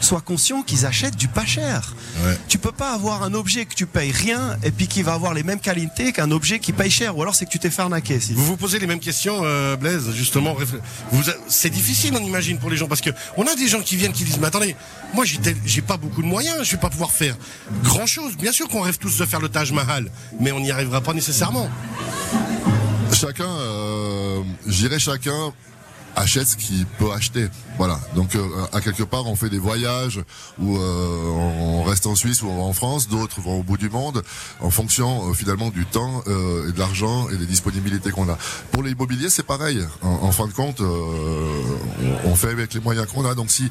soient 0.00 0.20
conscients 0.20 0.62
qu'ils 0.62 0.86
achètent 0.86 1.16
du 1.16 1.28
pas 1.28 1.44
cher. 1.44 1.94
Ouais. 2.24 2.38
Tu 2.48 2.58
peux 2.58 2.72
pas 2.72 2.92
avoir 2.92 3.22
un 3.22 3.34
objet 3.34 3.66
que 3.66 3.74
tu 3.74 3.86
payes 3.86 4.12
rien 4.12 4.56
et 4.62 4.70
puis 4.70 4.86
qui 4.86 5.02
va 5.02 5.14
avoir 5.14 5.34
les 5.34 5.42
mêmes 5.42 5.60
qualités 5.60 6.12
qu'un 6.12 6.30
objet 6.30 6.58
qui 6.58 6.72
paye 6.72 6.90
cher, 6.90 7.16
ou 7.16 7.22
alors 7.22 7.34
c'est 7.34 7.46
que 7.46 7.50
tu 7.50 7.58
t'es 7.58 7.70
fait 7.70 7.82
arnaquer. 7.82 8.20
Si. 8.20 8.34
Vous 8.34 8.44
vous 8.44 8.56
posez 8.56 8.78
les 8.78 8.86
mêmes 8.86 9.00
questions, 9.00 9.40
euh, 9.44 9.76
Blaise, 9.76 10.10
justement. 10.12 10.56
c'est 11.48 11.70
difficile, 11.70 12.14
on 12.16 12.24
imagine, 12.24 12.58
pour 12.58 12.70
les 12.70 12.76
gens, 12.76 12.88
parce 12.88 13.00
que 13.00 13.10
on 13.36 13.46
a 13.46 13.54
des 13.54 13.68
gens 13.68 13.80
qui 13.80 13.96
viennent 13.96 14.12
qui 14.12 14.24
disent, 14.24 14.38
mais 14.38 14.46
attendez, 14.46 14.76
moi 15.14 15.24
j'ai, 15.24 15.82
pas 15.82 15.96
beaucoup 15.96 16.22
de 16.22 16.26
moyens, 16.26 16.56
je 16.62 16.72
vais 16.72 16.80
pas 16.80 16.90
pouvoir 16.90 17.12
faire 17.12 17.36
grand 17.82 18.06
chose. 18.06 18.36
Bien 18.36 18.52
sûr 18.52 18.68
qu'on 18.68 18.80
rêve 18.80 18.98
tous 18.98 19.18
de 19.18 19.24
faire 19.24 19.40
le 19.40 19.48
Taj 19.48 19.72
Mahal, 19.72 20.10
mais 20.40 20.52
on 20.52 20.60
n'y 20.60 20.70
arrivera 20.70 21.00
pas 21.00 21.12
nécessairement. 21.12 21.68
chacun, 23.12 23.48
euh, 23.48 24.42
j'irais 24.66 24.98
chacun 24.98 25.52
achète 26.16 26.48
ce 26.48 26.56
qu'il 26.56 26.86
peut 26.86 27.12
acheter. 27.12 27.48
Voilà. 27.78 28.00
Donc 28.14 28.34
euh, 28.34 28.48
à 28.72 28.80
quelque 28.80 29.02
part, 29.02 29.26
on 29.26 29.36
fait 29.36 29.50
des 29.50 29.58
voyages 29.58 30.20
où 30.58 30.76
euh, 30.76 31.28
on 31.28 31.84
reste 31.84 32.06
en 32.06 32.14
Suisse 32.14 32.42
ou 32.42 32.48
en 32.48 32.72
France, 32.72 33.08
d'autres 33.08 33.40
vont 33.40 33.60
au 33.60 33.62
bout 33.62 33.76
du 33.76 33.90
monde, 33.90 34.22
en 34.60 34.70
fonction 34.70 35.28
euh, 35.30 35.34
finalement 35.34 35.68
du 35.68 35.84
temps 35.84 36.22
et 36.26 36.72
de 36.72 36.78
l'argent 36.78 37.28
et 37.28 37.36
des 37.36 37.46
disponibilités 37.46 38.10
qu'on 38.10 38.28
a. 38.28 38.38
Pour 38.72 38.82
l'immobilier, 38.82 39.28
c'est 39.28 39.42
pareil. 39.42 39.84
En, 40.02 40.32
fin 40.32 40.46
de 40.46 40.52
compte, 40.52 40.80
on, 40.80 42.34
fait 42.34 42.50
avec 42.50 42.74
les 42.74 42.80
moyens 42.80 43.06
qu'on 43.06 43.24
a. 43.26 43.34
Donc 43.34 43.50
si 43.50 43.70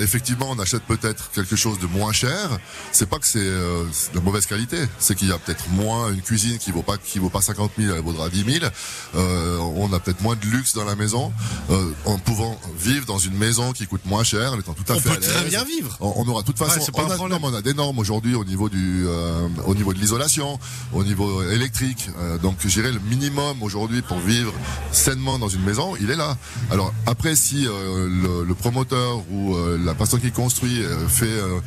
effectivement 0.00 0.48
on 0.50 0.58
achète 0.58 0.82
peut-être 0.82 1.30
quelque 1.32 1.56
chose 1.56 1.78
de 1.78 1.86
moins 1.86 2.12
cher, 2.12 2.58
c'est 2.92 3.08
pas 3.08 3.18
que 3.18 3.26
c'est 3.26 3.40
de 3.40 4.20
mauvaise 4.20 4.46
qualité, 4.46 4.78
c'est 4.98 5.14
qu'il 5.14 5.28
y 5.28 5.32
a 5.32 5.38
peut-être 5.38 5.68
moins 5.70 6.12
une 6.12 6.22
cuisine 6.22 6.58
qui 6.58 6.70
vaut 6.70 6.82
pas 6.82 6.96
vaut 7.16 7.28
pas 7.28 7.40
50 7.40 7.72
000, 7.78 7.94
elle 7.94 8.02
vaudra 8.02 8.28
10 8.28 8.60
000. 8.60 8.66
Euh, 9.14 9.58
on 9.58 9.92
a 9.92 10.00
peut-être 10.00 10.20
moins 10.20 10.36
de 10.36 10.46
luxe 10.46 10.74
dans 10.74 10.84
la 10.84 10.96
maison, 10.96 11.32
euh, 11.72 11.90
en 12.04 12.18
pouvant 12.18 12.58
vivre 12.78 13.06
dans 13.06 13.18
une 13.18 13.36
maison 13.36 13.72
qui 13.72 13.86
coûte 13.86 14.02
moins 14.04 14.24
cher, 14.24 14.52
en 14.52 14.58
étant 14.60 14.74
tout 14.74 14.84
à 14.92 14.96
On 14.96 15.00
fait 15.00 15.08
peut 15.10 15.16
à 15.16 15.20
très 15.20 15.44
bien 15.48 15.64
vivre. 15.64 15.96
On, 16.00 16.12
on 16.16 16.28
aura 16.28 16.42
de 16.42 16.46
toute 16.46 16.60
Ouais, 16.60 16.66
façon, 16.68 16.92
pas 16.92 17.02
on, 17.04 17.10
un 17.10 17.26
a, 17.26 17.28
non, 17.28 17.40
on 17.42 17.54
a 17.54 17.62
des 17.62 17.74
normes 17.74 17.98
aujourd'hui 17.98 18.34
au 18.34 18.44
niveau 18.44 18.68
du, 18.68 19.04
euh, 19.06 19.48
au 19.66 19.74
niveau 19.74 19.92
de 19.92 19.98
l'isolation, 19.98 20.58
au 20.92 21.02
niveau 21.04 21.42
électrique. 21.50 22.08
Euh, 22.18 22.38
donc, 22.38 22.56
je 22.60 22.68
dirais 22.68 22.92
le 22.92 23.00
minimum 23.00 23.62
aujourd'hui 23.62 24.02
pour 24.02 24.18
vivre 24.18 24.52
sainement 24.92 25.38
dans 25.38 25.48
une 25.48 25.62
maison, 25.64 25.94
il 26.00 26.10
est 26.10 26.16
là. 26.16 26.36
Alors 26.70 26.92
après, 27.06 27.34
si 27.36 27.66
euh, 27.66 28.08
le, 28.08 28.44
le 28.44 28.54
promoteur 28.54 29.22
ou 29.30 29.54
euh, 29.56 29.78
la 29.82 29.94
personne 29.94 30.20
qui 30.20 30.32
construit 30.32 30.82
euh, 30.84 31.08
fait, 31.08 31.24
euh, 31.26 31.58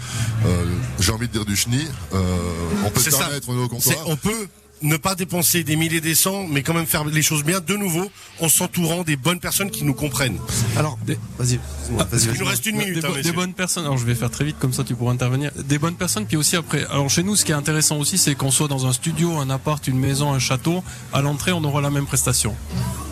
euh, 0.45 0.65
j'ai 0.99 1.11
envie 1.11 1.27
de 1.27 1.33
dire 1.33 1.45
du 1.45 1.55
chenille, 1.55 1.87
euh, 2.13 2.37
on 2.85 2.89
peut 2.91 2.99
se 3.01 3.09
permettre 3.09 3.49
au 3.49 3.67
comptoir. 3.67 3.95
On 4.05 4.15
peut 4.15 4.47
ne 4.81 4.97
pas 4.97 5.15
dépenser 5.15 5.63
des 5.63 5.75
milliers 5.75 6.01
des 6.01 6.15
cents, 6.15 6.45
mais 6.47 6.61
quand 6.61 6.73
même 6.73 6.85
faire 6.85 7.05
les 7.05 7.21
choses 7.21 7.43
bien, 7.43 7.59
de 7.61 7.75
nouveau, 7.75 8.09
en 8.41 8.49
s'entourant 8.49 9.03
des 9.03 9.15
bonnes 9.15 9.39
personnes 9.39 9.71
qui 9.71 9.83
nous 9.83 9.93
comprennent. 9.93 10.37
Alors, 10.77 10.97
Des- 11.05 11.17
vas-y, 11.39 11.55
excuse-moi, 11.55 12.07
vas-y, 12.11 12.23
Il 12.35 12.39
nous 12.39 12.45
reste 12.45 12.65
une 12.65 12.75
minute, 12.77 12.99
des, 12.99 13.05
hein, 13.05 13.09
bo- 13.15 13.21
des 13.21 13.31
bonnes 13.31 13.53
personnes. 13.53 13.85
Alors 13.85 13.97
je 13.97 14.05
vais 14.05 14.15
faire 14.15 14.29
très 14.29 14.43
vite 14.45 14.57
comme 14.59 14.73
ça 14.73 14.83
tu 14.83 14.93
pourras 14.95 15.13
intervenir. 15.13 15.51
Des 15.55 15.77
bonnes 15.79 15.95
personnes 15.95 16.25
puis 16.25 16.37
aussi 16.37 16.55
après. 16.55 16.85
Alors 16.85 17.09
chez 17.09 17.23
nous 17.23 17.35
ce 17.35 17.45
qui 17.45 17.51
est 17.51 17.55
intéressant 17.55 17.97
aussi 17.97 18.17
c'est 18.17 18.35
qu'on 18.35 18.51
soit 18.51 18.67
dans 18.67 18.85
un 18.85 18.93
studio, 18.93 19.37
un 19.37 19.49
appart, 19.49 19.85
une 19.87 19.97
maison, 19.99 20.33
un 20.33 20.39
château. 20.39 20.83
À 21.13 21.21
l'entrée 21.21 21.51
on 21.53 21.63
aura 21.63 21.81
la 21.81 21.89
même 21.89 22.05
prestation. 22.05 22.55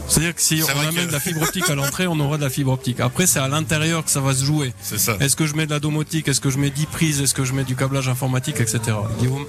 C'est-à-dire 0.08 0.36
que 0.36 0.42
si 0.42 0.62
on 0.64 0.80
amène 0.80 0.96
que- 0.96 1.08
de 1.08 1.12
la 1.12 1.20
fibre 1.20 1.42
optique 1.42 1.70
à 1.70 1.76
l'entrée, 1.76 2.08
on 2.08 2.20
aura 2.20 2.38
de 2.38 2.44
la 2.44 2.50
fibre 2.50 2.72
optique. 2.72 3.00
Après, 3.00 3.26
c'est 3.26 3.40
à 3.40 3.48
l'intérieur 3.48 4.04
que 4.04 4.12
ça 4.12 4.20
va 4.22 4.34
se 4.36 4.44
jouer. 4.44 4.74
C'est 4.82 5.00
ça. 5.00 5.16
Est-ce 5.20 5.36
que 5.36 5.46
je 5.48 5.56
mets 5.56 5.66
de 5.66 5.72
la 5.72 5.80
domotique? 5.80 6.28
Est-ce 6.28 6.42
que 6.42 6.50
je 6.50 6.58
mets 6.58 6.70
10 6.70 6.86
prises? 6.86 7.22
Est-ce 7.22 7.34
que 7.34 7.46
je 7.46 7.54
mets 7.54 7.64
du 7.64 7.76
câblage 7.76 8.08
informatique, 8.10 8.60
etc. 8.60 8.80
Guillaume? 9.20 9.46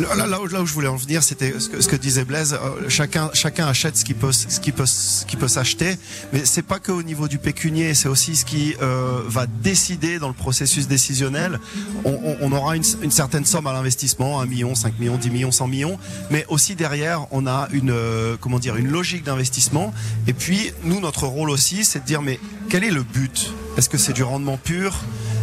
Là, 0.00 0.26
là, 0.26 0.40
où, 0.40 0.46
là 0.48 0.60
où 0.60 0.66
je 0.66 0.72
voulais 0.72 0.88
en 0.88 0.96
venir, 0.96 1.22
c'était 1.22 1.54
ce 1.60 1.68
que, 1.68 1.80
ce 1.80 1.86
que 1.88 1.94
disait 1.94 2.24
Blaise. 2.24 2.52
euh, 2.54 2.88
chacun, 2.88 3.30
chacun 3.32 3.66
achète 3.68 3.96
ce 3.96 4.04
qu'il 4.04 4.16
peut, 4.16 4.32
ce 4.32 4.58
qui 4.58 4.72
peut, 4.72 4.86
ce 4.86 5.24
qui 5.24 5.36
peut 5.36 5.46
s'acheter. 5.46 5.96
Mais 6.32 6.44
c'est 6.44 6.62
pas 6.62 6.80
que 6.80 6.90
au 6.90 7.04
niveau 7.04 7.28
du 7.28 7.38
pécunier, 7.38 7.94
c'est 7.94 8.08
aussi 8.08 8.34
ce 8.34 8.44
qui 8.44 8.74
euh, 8.82 9.20
va 9.26 9.46
décider 9.46 10.18
dans 10.18 10.26
le 10.28 10.34
processus 10.34 10.88
décisionnel. 10.88 11.60
On, 12.04 12.10
on- 12.10 12.36
on 12.40 12.52
aura 12.52 12.74
une, 12.76 12.82
une 13.02 13.12
certaine 13.12 13.44
somme 13.44 13.68
à 13.68 13.72
l'investissement, 13.72 14.40
1 14.40 14.46
million, 14.46 14.74
5 14.74 14.98
millions, 14.98 15.16
10 15.16 15.30
millions, 15.30 15.52
100 15.52 15.68
millions. 15.68 15.96
Mais 16.30 16.44
aussi 16.48 16.74
derrière, 16.74 17.26
on 17.30 17.46
a 17.46 17.68
une, 17.72 17.90
euh, 17.90 18.36
comment 18.40 18.58
dire, 18.58 18.74
une 18.76 18.88
logique 18.90 19.22
d'investissement. 19.22 19.93
Et 20.26 20.32
puis, 20.32 20.72
nous, 20.84 21.00
notre 21.00 21.26
rôle 21.26 21.50
aussi, 21.50 21.84
c'est 21.84 22.00
de 22.00 22.04
dire, 22.06 22.22
mais 22.22 22.38
quel 22.70 22.84
est 22.84 22.90
le 22.90 23.02
but? 23.02 23.52
Est-ce 23.76 23.88
que 23.88 23.98
c'est 23.98 24.12
du 24.12 24.22
rendement 24.22 24.56
pur? 24.56 24.94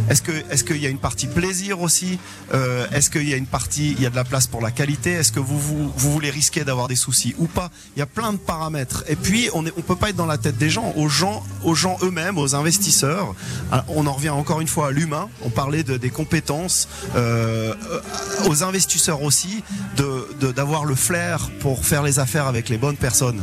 Est-ce 0.08 0.22
est-ce 0.50 0.64
qu'il 0.64 0.78
y 0.78 0.86
a 0.86 0.88
une 0.88 0.98
partie 0.98 1.28
plaisir 1.28 1.80
aussi? 1.80 2.18
Euh, 2.54 2.86
Est-ce 2.90 3.08
qu'il 3.08 3.28
y 3.28 3.32
a 3.34 3.36
une 3.36 3.46
partie, 3.46 3.92
il 3.92 4.02
y 4.02 4.06
a 4.06 4.10
de 4.10 4.16
la 4.16 4.24
place 4.24 4.48
pour 4.48 4.60
la 4.60 4.72
qualité? 4.72 5.12
Est-ce 5.12 5.30
que 5.30 5.38
vous, 5.38 5.58
vous 5.60 5.92
vous 5.96 6.10
voulez 6.12 6.30
risquer 6.30 6.64
d'avoir 6.64 6.88
des 6.88 6.96
soucis 6.96 7.34
ou 7.38 7.46
pas? 7.46 7.70
Il 7.94 8.00
y 8.00 8.02
a 8.02 8.06
plein 8.06 8.32
de 8.32 8.38
paramètres. 8.38 9.04
Et 9.08 9.14
puis 9.16 9.48
on 9.54 9.64
est, 9.64 9.72
on 9.76 9.82
peut 9.82 9.94
pas 9.94 10.10
être 10.10 10.16
dans 10.16 10.26
la 10.26 10.38
tête 10.38 10.58
des 10.58 10.70
gens, 10.70 10.92
aux 10.96 11.08
gens, 11.08 11.44
aux 11.62 11.74
gens 11.76 11.98
eux-mêmes, 12.02 12.36
aux 12.36 12.54
investisseurs. 12.56 13.34
On 13.88 14.06
en 14.08 14.12
revient 14.12 14.30
encore 14.30 14.60
une 14.60 14.66
fois 14.66 14.88
à 14.88 14.90
l'humain. 14.90 15.28
On 15.44 15.50
parlait 15.50 15.84
de, 15.84 15.96
des 15.96 16.10
compétences, 16.10 16.88
euh, 17.14 17.74
aux 18.48 18.64
investisseurs 18.64 19.22
aussi, 19.22 19.62
de- 19.96 20.50
d'avoir 20.52 20.84
le 20.84 20.96
flair 20.96 21.48
pour 21.60 21.84
faire 21.86 22.02
les 22.02 22.18
affaires 22.18 22.48
avec 22.48 22.68
les 22.68 22.76
bonnes 22.78 22.96
personnes. 22.96 23.40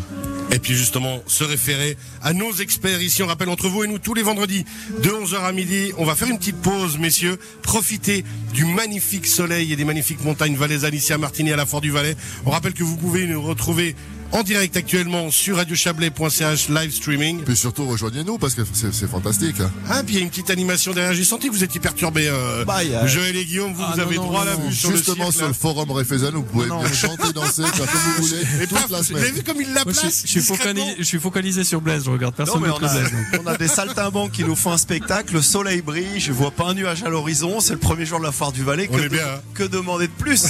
Et 0.52 0.60
puis 0.60 0.74
justement, 0.74 1.22
se 1.28 1.44
référer 1.44 1.96
à 2.24 2.34
nos 2.34 2.52
experts 2.54 3.02
ici. 3.02 3.22
On 3.22 3.28
rappelle 3.28 3.50
entre 3.50 3.68
vous 3.70 3.84
et 3.84 3.88
nous 3.88 4.00
tous 4.00 4.14
les 4.14 4.24
vendredis 4.24 4.66
de 5.04 5.10
11h 5.10 5.44
à 5.44 5.52
midi. 5.52 5.92
On 5.98 6.06
va 6.06 6.16
faire 6.16 6.28
une 6.28 6.40
petite 6.40 6.60
pause, 6.62 6.98
messieurs. 6.98 7.38
Profitez 7.62 8.26
du 8.54 8.66
magnifique 8.66 9.28
soleil 9.28 9.72
et 9.72 9.76
des 9.76 9.86
magnifiques 9.86 10.24
montagnes 10.24 10.56
valaisannes 10.56 10.96
ici 10.96 11.14
à 11.14 11.20
à 11.20 11.56
la 11.56 11.66
Fort 11.66 11.82
du 11.82 11.92
Valais. 11.92 12.16
On 12.46 12.50
rappelle 12.50 12.74
que 12.74 12.84
vous 12.84 12.98
pouvez 12.98 13.28
nous 13.28 13.42
retrouver 13.42 13.96
en 14.32 14.44
direct 14.44 14.78
actuellement 14.78 15.32
sur 15.32 15.58
radiochablais.ch 15.58 16.70
live 16.70 16.92
streaming. 16.92 17.42
Puis 17.44 17.56
surtout, 17.58 17.86
rejoignez-nous 17.88 18.38
parce 18.38 18.54
que 18.54 18.62
c'est 18.74 18.94
c'est 18.94 19.08
fantastique. 19.10 19.60
hein. 19.60 19.72
Ah, 19.90 20.04
puis 20.04 20.16
il 20.16 20.18
y 20.18 20.22
a 20.22 20.24
une 20.24 20.30
petite 20.30 20.50
animation 20.50 20.94
derrière. 20.94 21.14
J'ai 21.14 21.24
senti 21.24 21.48
que 21.48 21.54
vous 21.54 21.64
étiez 21.64 21.80
perturbés. 21.80 22.28
Euh, 22.28 22.64
Bah, 22.66 22.84
il 22.84 22.92
y 22.92 22.96
a- 22.96 23.08
Joël 23.08 23.36
et 23.36 23.46
Guillaume, 23.46 23.74
vous, 23.74 23.84
Ah, 23.86 23.92
vous 23.96 24.00
avez 24.02 24.16
non, 24.18 24.26
droit 24.26 24.42
à 24.44 24.46
la 24.46 24.56
vue 24.56 24.74
sur 24.74 24.92
le 24.92 24.98
Justement 24.98 25.26
cirque, 25.32 25.38
sur 25.38 25.48
le 25.48 25.54
forum 25.54 25.92
Réfézen, 25.92 26.32
vous 26.34 26.44
pouvez 26.44 26.68
Non, 26.68 26.82
chanter, 26.94 27.34
danser, 27.34 27.64
faire 27.64 27.86
comme 27.92 28.02
vous 28.18 28.24
voulez 28.28 28.42
Et 28.64 28.68
toute 28.68 28.78
paf, 28.78 28.82
la 28.82 28.88
vous 28.88 28.94
avez 28.96 29.04
semaine. 29.22 29.34
vu 29.36 29.44
comme 29.44 29.62
il 29.62 29.74
la 29.74 29.84
place 29.84 29.98
suis- 30.00 30.10
je 30.10 30.28
suis 30.28 30.40
discrètement 30.42 30.84
focali- 30.86 30.96
je 31.00 31.04
suis 31.04 31.20
focalisé 31.20 31.64
sur 31.64 31.82
Blaise. 31.82 32.04
Je 32.06 32.12
regarde 32.12 32.36
personne 32.36 32.56
Non, 32.56 32.62
mais 32.62 32.68
d'autre 32.70 32.86
on 33.34 33.38
a, 33.38 33.42
on 33.44 33.48
a 33.48 33.58
des 33.58 33.68
saltimbanques 33.68 34.32
qui 34.32 34.44
nous 34.44 34.56
font 34.56 34.72
un 34.72 34.78
spectacle, 34.78 35.34
le 35.34 35.42
soleil 35.42 35.82
brille, 35.82 36.20
je 36.20 36.32
vois 36.32 36.52
pas 36.52 36.66
un 36.68 36.74
nuage 36.76 37.04
à 37.04 37.10
l'horizon, 37.10 37.60
c'est 37.60 37.74
le 37.74 37.80
premier 37.80 38.06
jour 38.06 38.20
de 38.20 38.26
la 38.26 38.32
foire 38.32 38.52
du 38.52 38.64
Valais. 38.64 38.88
On 38.92 38.96
que, 38.98 39.02
est 39.02 39.04
de- 39.06 39.10
bien, 39.10 39.24
hein. 39.28 39.42
que 39.56 39.64
demander 39.64 40.08
de 40.08 40.14
plus? 40.14 40.46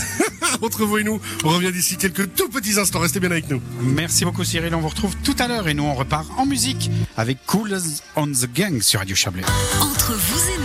Entre 0.62 0.86
vous 0.86 0.98
et 0.98 1.04
nous, 1.04 1.20
on 1.44 1.50
revient 1.50 1.72
d'ici 1.72 1.98
quelques 1.98 2.34
tout 2.36 2.50
petits 2.50 2.80
instants. 2.80 3.00
Restez 3.00 3.20
bien 3.20 3.32
avec 3.32 3.50
nous. 3.50 3.62
Merci 3.82 4.26
beaucoup 4.26 4.44
Cyril, 4.44 4.76
on 4.76 4.82
vous 4.82 4.90
retrouve 4.90 5.16
tout 5.24 5.36
à 5.40 5.48
l'heure 5.48 5.68
et 5.68 5.74
nous 5.74 5.84
on 5.84 5.94
repart 5.94 6.28
en 6.38 6.46
musique 6.46 6.90
avec 7.18 7.38
Cool 7.46 7.78
on 8.16 8.28
the 8.28 8.52
Gang 8.54 8.82
sur 8.82 9.00
Radio 9.00 9.16
Chablais. 9.16 9.44
Entre 9.82 10.14
vous 10.14 10.50
et 10.50 10.58
nous. 10.58 10.59